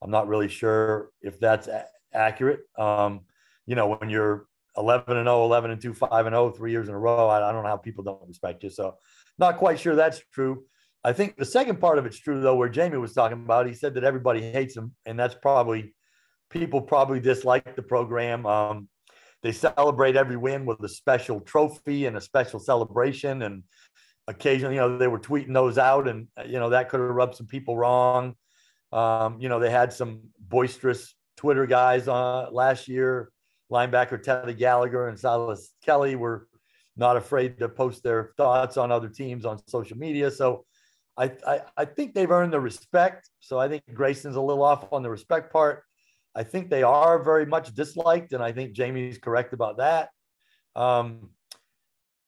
I'm 0.02 0.10
not 0.10 0.28
really 0.28 0.48
sure 0.48 1.10
if 1.22 1.38
that's 1.38 1.68
a- 1.68 1.86
accurate. 2.12 2.60
Um, 2.78 3.20
you 3.66 3.74
know, 3.74 3.96
when 3.98 4.10
you're 4.10 4.46
11 4.76 5.16
and 5.16 5.26
0, 5.26 5.44
11 5.44 5.70
and 5.70 5.80
2, 5.80 5.94
5 5.94 6.26
and 6.26 6.34
0, 6.34 6.50
three 6.50 6.70
years 6.70 6.88
in 6.88 6.94
a 6.94 6.98
row, 6.98 7.28
I, 7.28 7.48
I 7.48 7.52
don't 7.52 7.62
know 7.62 7.68
how 7.68 7.76
people 7.76 8.04
don't 8.04 8.26
respect 8.26 8.62
you. 8.62 8.70
So, 8.70 8.96
not 9.38 9.58
quite 9.58 9.78
sure 9.78 9.94
that's 9.94 10.20
true. 10.32 10.64
I 11.04 11.12
think 11.12 11.36
the 11.36 11.44
second 11.44 11.80
part 11.80 11.98
of 11.98 12.06
it's 12.06 12.18
true 12.18 12.40
though, 12.40 12.56
where 12.56 12.68
Jamey 12.68 13.00
was 13.00 13.12
talking 13.12 13.44
about. 13.44 13.66
He 13.66 13.74
said 13.74 13.94
that 13.94 14.04
everybody 14.04 14.40
hates 14.40 14.76
him, 14.76 14.94
and 15.06 15.18
that's 15.18 15.36
probably 15.36 15.94
people 16.50 16.80
probably 16.80 17.20
dislike 17.20 17.76
the 17.76 17.82
program. 17.82 18.44
Um, 18.46 18.88
they 19.42 19.52
celebrate 19.52 20.16
every 20.16 20.36
win 20.36 20.66
with 20.66 20.82
a 20.82 20.88
special 20.88 21.40
trophy 21.40 22.06
and 22.06 22.16
a 22.16 22.20
special 22.20 22.58
celebration. 22.58 23.42
And 23.42 23.62
occasionally, 24.28 24.76
you 24.76 24.80
know, 24.80 24.98
they 24.98 25.08
were 25.08 25.20
tweeting 25.20 25.54
those 25.54 25.78
out, 25.78 26.08
and 26.08 26.28
you 26.46 26.58
know 26.58 26.70
that 26.70 26.88
could 26.88 27.00
have 27.00 27.10
rubbed 27.10 27.36
some 27.36 27.46
people 27.46 27.76
wrong. 27.76 28.34
Um, 28.92 29.40
you 29.40 29.48
know, 29.48 29.58
they 29.58 29.70
had 29.70 29.92
some 29.92 30.22
boisterous 30.38 31.14
Twitter 31.36 31.66
guys 31.66 32.08
uh, 32.08 32.48
last 32.50 32.88
year. 32.88 33.30
Linebacker 33.70 34.22
Teddy 34.22 34.54
Gallagher 34.54 35.08
and 35.08 35.18
Silas 35.18 35.72
Kelly 35.84 36.14
were 36.14 36.46
not 36.96 37.16
afraid 37.16 37.58
to 37.58 37.68
post 37.68 38.02
their 38.02 38.32
thoughts 38.36 38.76
on 38.76 38.92
other 38.92 39.08
teams 39.08 39.44
on 39.44 39.60
social 39.66 39.98
media. 39.98 40.30
So 40.30 40.64
I, 41.16 41.32
I, 41.46 41.60
I 41.76 41.84
think 41.84 42.14
they've 42.14 42.30
earned 42.30 42.52
the 42.52 42.60
respect. 42.60 43.28
So 43.40 43.58
I 43.58 43.68
think 43.68 43.82
Grayson's 43.92 44.36
a 44.36 44.40
little 44.40 44.62
off 44.62 44.92
on 44.92 45.02
the 45.02 45.10
respect 45.10 45.52
part. 45.52 45.84
I 46.36 46.42
think 46.42 46.68
they 46.68 46.82
are 46.82 47.22
very 47.22 47.46
much 47.46 47.74
disliked, 47.74 48.32
and 48.32 48.42
I 48.42 48.52
think 48.52 48.72
Jamey's 48.72 49.18
correct 49.18 49.54
about 49.54 49.78
that. 49.78 50.10
Um, 50.74 51.30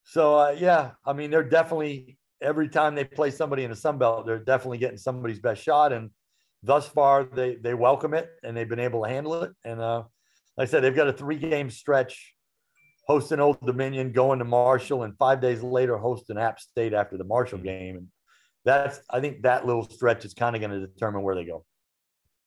so 0.04 0.38
uh, 0.38 0.56
yeah, 0.58 0.92
I 1.04 1.12
mean, 1.12 1.30
they're 1.30 1.42
definitely 1.42 2.18
every 2.40 2.68
time 2.68 2.94
they 2.94 3.04
play 3.04 3.30
somebody 3.30 3.64
in 3.64 3.70
the 3.70 3.76
Sun 3.76 3.98
Belt, 3.98 4.26
they're 4.26 4.38
definitely 4.38 4.78
getting 4.78 4.96
somebody's 4.96 5.40
best 5.40 5.62
shot, 5.62 5.92
and 5.92 6.10
thus 6.62 6.88
far 6.88 7.24
they 7.24 7.56
they 7.56 7.74
welcome 7.74 8.14
it 8.14 8.30
and 8.42 8.56
they've 8.56 8.68
been 8.68 8.80
able 8.80 9.04
to 9.04 9.08
handle 9.10 9.42
it. 9.42 9.52
And 9.64 9.80
uh, 9.80 10.04
like 10.56 10.68
I 10.68 10.70
said, 10.70 10.82
they've 10.82 10.96
got 10.96 11.08
a 11.08 11.12
three 11.12 11.38
game 11.38 11.70
stretch 11.70 12.34
hosting 13.06 13.40
Old 13.40 13.60
Dominion, 13.64 14.12
going 14.12 14.38
to 14.38 14.44
Marshall, 14.44 15.02
and 15.02 15.16
five 15.18 15.40
days 15.40 15.62
later 15.62 15.98
hosting 15.98 16.38
App 16.38 16.60
State 16.60 16.94
after 16.94 17.16
the 17.16 17.24
Marshall 17.24 17.58
game. 17.58 17.96
And 17.96 18.06
that's 18.64 19.00
I 19.10 19.20
think 19.20 19.42
that 19.42 19.66
little 19.66 19.88
stretch 19.88 20.24
is 20.24 20.34
kind 20.34 20.56
of 20.56 20.62
going 20.62 20.78
to 20.80 20.86
determine 20.86 21.22
where 21.22 21.34
they 21.34 21.44
go. 21.44 21.64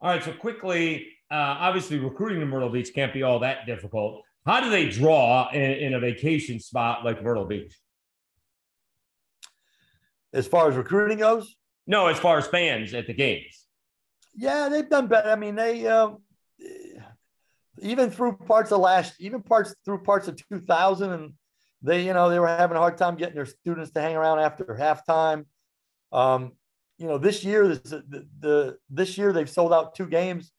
All 0.02 0.10
right, 0.10 0.24
so 0.24 0.34
quickly, 0.34 1.08
uh, 1.32 1.56
obviously 1.60 1.98
recruiting 1.98 2.42
to 2.42 2.46
Myrtle 2.46 2.70
Beach 2.70 2.94
can't 2.94 3.14
be 3.14 3.24
all 3.24 3.40
that 3.40 3.66
difficult. 3.66 4.22
How 4.46 4.60
do 4.60 4.70
they 4.70 4.90
draw 4.90 5.50
in, 5.52 5.62
in, 5.62 5.94
a 5.94 6.00
vacation 6.00 6.60
spot 6.60 7.06
like 7.06 7.24
Myrtle 7.24 7.46
Beach? 7.46 7.74
As 10.34 10.48
far 10.48 10.70
as 10.70 10.76
recruiting 10.76 11.20
goes? 11.20 11.56
No, 11.88 12.08
as 12.08 12.20
far 12.20 12.38
as 12.38 12.48
fans 12.48 12.94
at 12.94 13.08
the 13.08 13.14
games. 13.14 13.66
Yeah, 14.36 14.68
they've 14.70 14.90
done 14.90 15.08
better. 15.08 15.30
I 15.30 15.36
mean, 15.36 15.56
they 15.56 15.88
uh, 15.88 16.12
even 17.80 18.10
through 18.10 18.38
parts 18.38 18.72
of 18.72 18.80
last, 18.80 19.14
even 19.20 19.42
parts 19.42 19.74
through 19.86 20.00
parts 20.00 20.28
of 20.28 20.36
2000, 20.50 21.12
and 21.12 21.34
they, 21.82 22.06
you 22.06 22.14
know, 22.14 22.30
they 22.30 22.40
were 22.40 22.48
having 22.48 22.78
a 22.78 22.80
hard 22.80 22.98
time 22.98 23.16
getting 23.16 23.36
their 23.36 23.46
students 23.46 23.92
to 23.92 24.02
hang 24.02 24.16
around 24.16 24.40
after 24.40 24.66
halftime. 24.80 25.46
Um, 26.12 26.54
you 26.98 27.08
know, 27.08 27.18
this 27.18 27.44
year, 27.44 27.68
this, 27.68 27.80
the, 27.82 28.28
the 28.40 28.78
this 28.90 29.18
year 29.18 29.34
they've 29.34 29.50
sold 29.50 29.74
out 29.74 29.96
two 29.96 30.08
games 30.08 30.52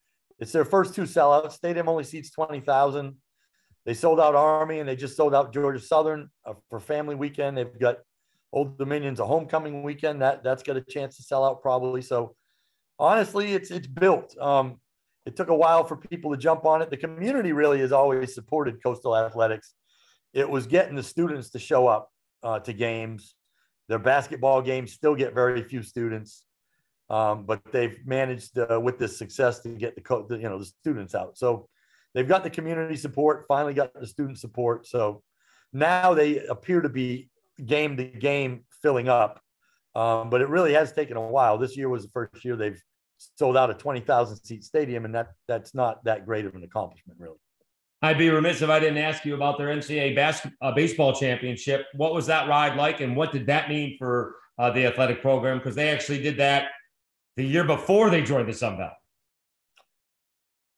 it's 0.42 0.50
their 0.50 0.64
first 0.64 0.92
two 0.92 1.02
sellouts. 1.02 1.52
Stadium 1.52 1.88
only 1.88 2.02
seats 2.02 2.32
20,000. 2.32 3.14
They 3.86 3.94
sold 3.94 4.18
out 4.18 4.34
Army 4.34 4.80
and 4.80 4.88
they 4.88 4.96
just 4.96 5.16
sold 5.16 5.36
out 5.36 5.52
Georgia 5.52 5.78
Southern 5.78 6.30
uh, 6.44 6.54
for 6.68 6.80
family 6.80 7.14
weekend. 7.14 7.56
They've 7.56 7.78
got 7.78 7.98
Old 8.52 8.76
Dominion's 8.76 9.20
a 9.20 9.24
homecoming 9.24 9.84
weekend. 9.84 10.20
That 10.20 10.42
that's 10.42 10.64
got 10.64 10.76
a 10.76 10.80
chance 10.80 11.16
to 11.16 11.22
sell 11.22 11.44
out 11.44 11.62
probably. 11.62 12.02
So 12.02 12.34
honestly, 12.98 13.54
it's 13.54 13.70
it's 13.70 13.86
built. 13.86 14.36
Um, 14.40 14.80
it 15.26 15.36
took 15.36 15.48
a 15.48 15.54
while 15.54 15.84
for 15.84 15.96
people 15.96 16.32
to 16.32 16.36
jump 16.36 16.64
on 16.64 16.82
it. 16.82 16.90
The 16.90 16.96
community 16.96 17.52
really 17.52 17.78
has 17.78 17.92
always 17.92 18.34
supported 18.34 18.82
coastal 18.82 19.16
athletics. 19.16 19.74
It 20.34 20.50
was 20.50 20.66
getting 20.66 20.96
the 20.96 21.04
students 21.04 21.50
to 21.50 21.60
show 21.60 21.86
up 21.86 22.10
uh, 22.42 22.58
to 22.58 22.72
games. 22.72 23.36
Their 23.88 24.00
basketball 24.00 24.60
games 24.60 24.92
still 24.92 25.14
get 25.14 25.34
very 25.34 25.62
few 25.62 25.84
students. 25.84 26.42
Um, 27.12 27.44
but 27.44 27.60
they've 27.72 27.98
managed 28.06 28.58
uh, 28.58 28.80
with 28.82 28.98
this 28.98 29.18
success 29.18 29.60
to 29.60 29.68
get 29.68 29.94
the, 29.94 30.00
co- 30.00 30.26
the, 30.26 30.36
you 30.36 30.48
know 30.48 30.58
the 30.58 30.64
students 30.64 31.14
out. 31.14 31.36
So 31.36 31.68
they've 32.14 32.26
got 32.26 32.42
the 32.42 32.48
community 32.48 32.96
support, 32.96 33.44
finally 33.46 33.74
got 33.74 33.92
the 33.92 34.06
student 34.06 34.38
support. 34.38 34.86
So 34.86 35.22
now 35.74 36.14
they 36.14 36.38
appear 36.38 36.80
to 36.80 36.88
be 36.88 37.28
game 37.64 37.98
to 37.98 38.04
game 38.04 38.64
filling 38.82 39.10
up. 39.10 39.40
Um, 39.94 40.30
but 40.30 40.40
it 40.40 40.48
really 40.48 40.72
has 40.72 40.90
taken 40.92 41.18
a 41.18 41.20
while. 41.20 41.58
This 41.58 41.76
year 41.76 41.90
was 41.90 42.04
the 42.04 42.10
first 42.12 42.42
year 42.46 42.56
they've 42.56 42.82
sold 43.38 43.58
out 43.58 43.68
a 43.68 43.74
20,000 43.74 44.36
seat 44.38 44.64
stadium, 44.64 45.04
and 45.04 45.14
that 45.14 45.32
that's 45.46 45.74
not 45.74 46.02
that 46.04 46.24
great 46.24 46.46
of 46.46 46.54
an 46.54 46.64
accomplishment, 46.64 47.20
really. 47.20 47.36
I'd 48.00 48.16
be 48.16 48.30
remiss 48.30 48.62
if 48.62 48.70
I 48.70 48.80
didn't 48.80 48.98
ask 48.98 49.26
you 49.26 49.34
about 49.34 49.58
their 49.58 49.68
NCAA 49.68 50.16
bas- 50.16 50.46
uh, 50.62 50.72
baseball 50.72 51.12
championship. 51.12 51.84
What 51.94 52.14
was 52.14 52.26
that 52.26 52.48
ride 52.48 52.76
like, 52.76 53.02
and 53.02 53.14
what 53.14 53.32
did 53.32 53.46
that 53.48 53.68
mean 53.68 53.96
for 53.98 54.36
uh, 54.58 54.70
the 54.70 54.86
athletic 54.86 55.20
program? 55.20 55.58
Because 55.58 55.74
they 55.74 55.90
actually 55.90 56.22
did 56.22 56.38
that 56.38 56.70
the 57.36 57.44
year 57.44 57.64
before 57.64 58.10
they 58.10 58.22
joined 58.22 58.48
the 58.48 58.52
Sun 58.52 58.76
Belt. 58.76 58.92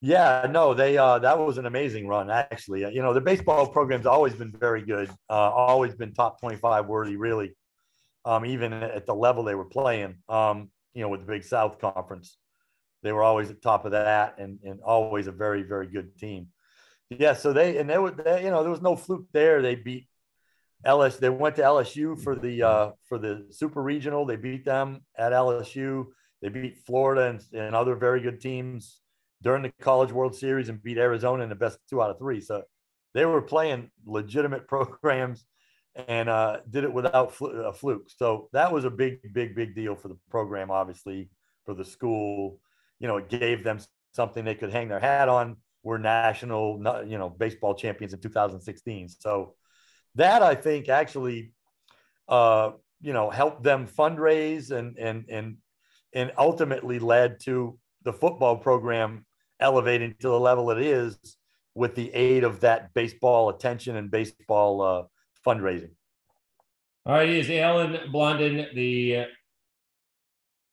Yeah, 0.00 0.46
no, 0.50 0.74
they 0.74 0.98
uh, 0.98 1.18
that 1.20 1.38
was 1.38 1.56
an 1.56 1.64
amazing 1.64 2.06
run. 2.06 2.28
Actually, 2.30 2.80
you 2.80 3.00
know, 3.00 3.14
the 3.14 3.22
baseball 3.22 3.66
program's 3.66 4.04
always 4.04 4.34
been 4.34 4.52
very 4.52 4.82
good, 4.82 5.08
uh, 5.30 5.32
always 5.50 5.94
been 5.94 6.12
top 6.12 6.38
twenty-five 6.40 6.86
worthy, 6.86 7.16
really. 7.16 7.56
Um, 8.26 8.44
even 8.44 8.72
at 8.72 9.06
the 9.06 9.14
level 9.14 9.44
they 9.44 9.54
were 9.54 9.64
playing, 9.64 10.16
um, 10.28 10.70
you 10.92 11.02
know, 11.02 11.08
with 11.08 11.20
the 11.20 11.26
Big 11.26 11.42
South 11.42 11.78
Conference, 11.78 12.36
they 13.02 13.12
were 13.12 13.22
always 13.22 13.50
at 13.50 13.62
top 13.62 13.86
of 13.86 13.92
that, 13.92 14.38
and 14.38 14.58
and 14.62 14.80
always 14.84 15.26
a 15.26 15.32
very 15.32 15.62
very 15.62 15.86
good 15.86 16.18
team. 16.18 16.48
Yeah, 17.08 17.32
so 17.32 17.54
they 17.54 17.78
and 17.78 17.88
they 17.88 17.96
were, 17.96 18.10
they, 18.10 18.44
you 18.44 18.50
know, 18.50 18.62
there 18.62 18.70
was 18.70 18.82
no 18.82 18.96
fluke 18.96 19.26
there. 19.32 19.62
They 19.62 19.74
beat 19.74 20.06
LS. 20.84 21.16
They 21.16 21.30
went 21.30 21.56
to 21.56 21.62
LSU 21.62 22.22
for 22.22 22.36
the 22.36 22.62
uh, 22.62 22.90
for 23.08 23.18
the 23.18 23.46
Super 23.50 23.82
Regional. 23.82 24.26
They 24.26 24.36
beat 24.36 24.66
them 24.66 25.00
at 25.16 25.32
LSU. 25.32 26.08
They 26.44 26.50
beat 26.50 26.76
Florida 26.84 27.30
and, 27.30 27.42
and 27.58 27.74
other 27.74 27.94
very 27.94 28.20
good 28.20 28.38
teams 28.38 29.00
during 29.42 29.62
the 29.62 29.72
College 29.80 30.12
World 30.12 30.36
Series 30.36 30.68
and 30.68 30.82
beat 30.82 30.98
Arizona 30.98 31.42
in 31.42 31.48
the 31.48 31.54
best 31.54 31.78
two 31.88 32.02
out 32.02 32.10
of 32.10 32.18
three. 32.18 32.42
So 32.42 32.64
they 33.14 33.24
were 33.24 33.40
playing 33.40 33.90
legitimate 34.04 34.68
programs 34.68 35.46
and 35.94 36.28
uh, 36.28 36.58
did 36.68 36.84
it 36.84 36.92
without 36.92 37.32
fl- 37.32 37.46
a 37.46 37.72
fluke. 37.72 38.10
So 38.14 38.50
that 38.52 38.70
was 38.70 38.84
a 38.84 38.90
big, 38.90 39.32
big, 39.32 39.56
big 39.56 39.74
deal 39.74 39.94
for 39.96 40.08
the 40.08 40.18
program, 40.28 40.70
obviously, 40.70 41.30
for 41.64 41.72
the 41.72 41.84
school. 41.84 42.60
You 43.00 43.08
know, 43.08 43.16
it 43.16 43.30
gave 43.30 43.64
them 43.64 43.78
something 44.12 44.44
they 44.44 44.54
could 44.54 44.70
hang 44.70 44.88
their 44.88 45.00
hat 45.00 45.30
on. 45.30 45.56
We're 45.82 45.96
national, 45.96 46.76
you 47.06 47.16
know, 47.16 47.30
baseball 47.30 47.74
champions 47.74 48.12
in 48.12 48.20
2016. 48.20 49.08
So 49.08 49.54
that 50.16 50.42
I 50.42 50.54
think 50.54 50.90
actually, 50.90 51.54
uh, 52.28 52.72
you 53.00 53.14
know, 53.14 53.30
helped 53.30 53.62
them 53.62 53.86
fundraise 53.86 54.70
and 54.70 54.98
and 54.98 55.24
and 55.30 55.56
and 56.14 56.32
ultimately 56.38 56.98
led 56.98 57.40
to 57.40 57.78
the 58.04 58.12
football 58.12 58.56
program 58.56 59.26
elevating 59.60 60.14
to 60.20 60.28
the 60.28 60.38
level 60.38 60.70
it 60.70 60.78
is 60.78 61.18
with 61.74 61.94
the 61.94 62.12
aid 62.14 62.44
of 62.44 62.60
that 62.60 62.94
baseball 62.94 63.48
attention 63.48 63.96
and 63.96 64.10
baseball 64.10 64.80
uh, 64.80 65.02
fundraising. 65.46 65.90
All 67.06 67.14
right, 67.14 67.28
is 67.28 67.50
Alan 67.50 68.10
Blondin, 68.12 68.68
the 68.74 69.26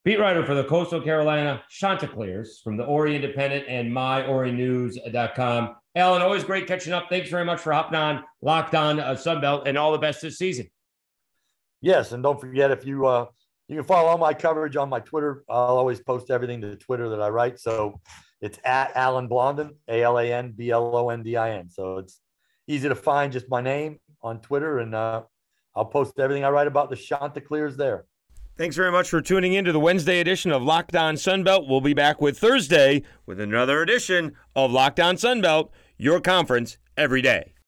beat 0.06 0.20
writer 0.20 0.46
for 0.46 0.54
the 0.54 0.64
Coastal 0.64 1.02
Carolina 1.02 1.62
Chanticleers 1.70 2.62
from 2.64 2.78
the 2.78 2.86
Horry 2.86 3.16
Independent 3.16 3.66
and 3.68 3.92
myhorrynews.com. 3.92 5.76
Alan, 5.96 6.22
always 6.22 6.44
great 6.44 6.68
catching 6.68 6.94
up. 6.94 7.08
Thanks 7.10 7.30
very 7.30 7.44
much 7.44 7.60
for 7.60 7.74
hopping 7.74 7.98
on 7.98 8.24
Locked 8.42 8.76
On 8.76 9.00
uh, 9.00 9.14
Sunbelt 9.14 9.68
and 9.68 9.78
all 9.78 9.92
the 9.92 9.98
best 9.98 10.22
this 10.22 10.38
season. 10.38 10.70
Yes, 11.82 12.14
and 12.14 12.24
don't 12.24 12.40
forget 12.40 12.72
if 12.72 12.86
you 12.86 13.06
uh, 13.08 13.26
you 13.72 13.78
can 13.78 13.86
follow 13.86 14.10
all 14.10 14.18
my 14.18 14.34
coverage 14.34 14.76
on 14.76 14.90
my 14.90 15.00
Twitter. 15.00 15.44
I'll 15.50 15.78
always 15.78 16.02
post 16.02 16.30
everything 16.30 16.60
to 16.62 16.76
Twitter 16.76 17.08
that 17.10 17.22
I 17.22 17.30
write. 17.30 17.58
So 17.58 18.02
it's 18.42 18.60
at 18.66 18.92
Alan 18.96 19.30
Blondin, 19.30 19.76
A 19.88 20.04
L 20.04 20.20
A 20.20 20.34
N 20.34 20.52
B 20.52 20.72
L 20.72 20.96
O 20.96 21.10
N 21.10 21.24
D 21.24 21.38
I 21.38 21.52
N. 21.52 21.70
So 21.70 21.98
it's 21.98 22.20
easy 22.68 22.90
to 22.90 22.96
find 22.96 23.32
just 23.32 23.50
my 23.50 23.62
name 23.62 24.00
on 24.22 24.42
Twitter, 24.42 24.80
and 24.80 24.94
uh, 24.94 25.24
I'll 25.74 25.86
post 25.86 26.20
everything 26.20 26.44
I 26.44 26.50
write 26.50 26.68
about 26.68 26.90
the 26.90 26.96
Chanticleers 26.98 27.78
there. 27.78 28.06
Thanks 28.58 28.76
very 28.76 28.92
much 28.92 29.10
for 29.10 29.22
tuning 29.22 29.54
in 29.54 29.64
to 29.66 29.72
the 29.72 29.80
Wednesday 29.80 30.20
edition 30.20 30.52
of 30.52 30.62
Locked 30.62 30.96
On 30.96 31.16
Sunbelt. 31.16 31.68
We'll 31.68 31.82
be 31.82 31.94
back 31.94 32.20
with 32.20 32.38
Thursday 32.38 33.04
with 33.26 33.40
another 33.40 33.82
edition 33.82 34.34
of 34.56 34.72
Locked 34.72 35.00
On 35.00 35.16
Sunbelt, 35.16 35.70
your 35.98 36.20
conference 36.20 36.78
every 36.98 37.22
day. 37.22 37.54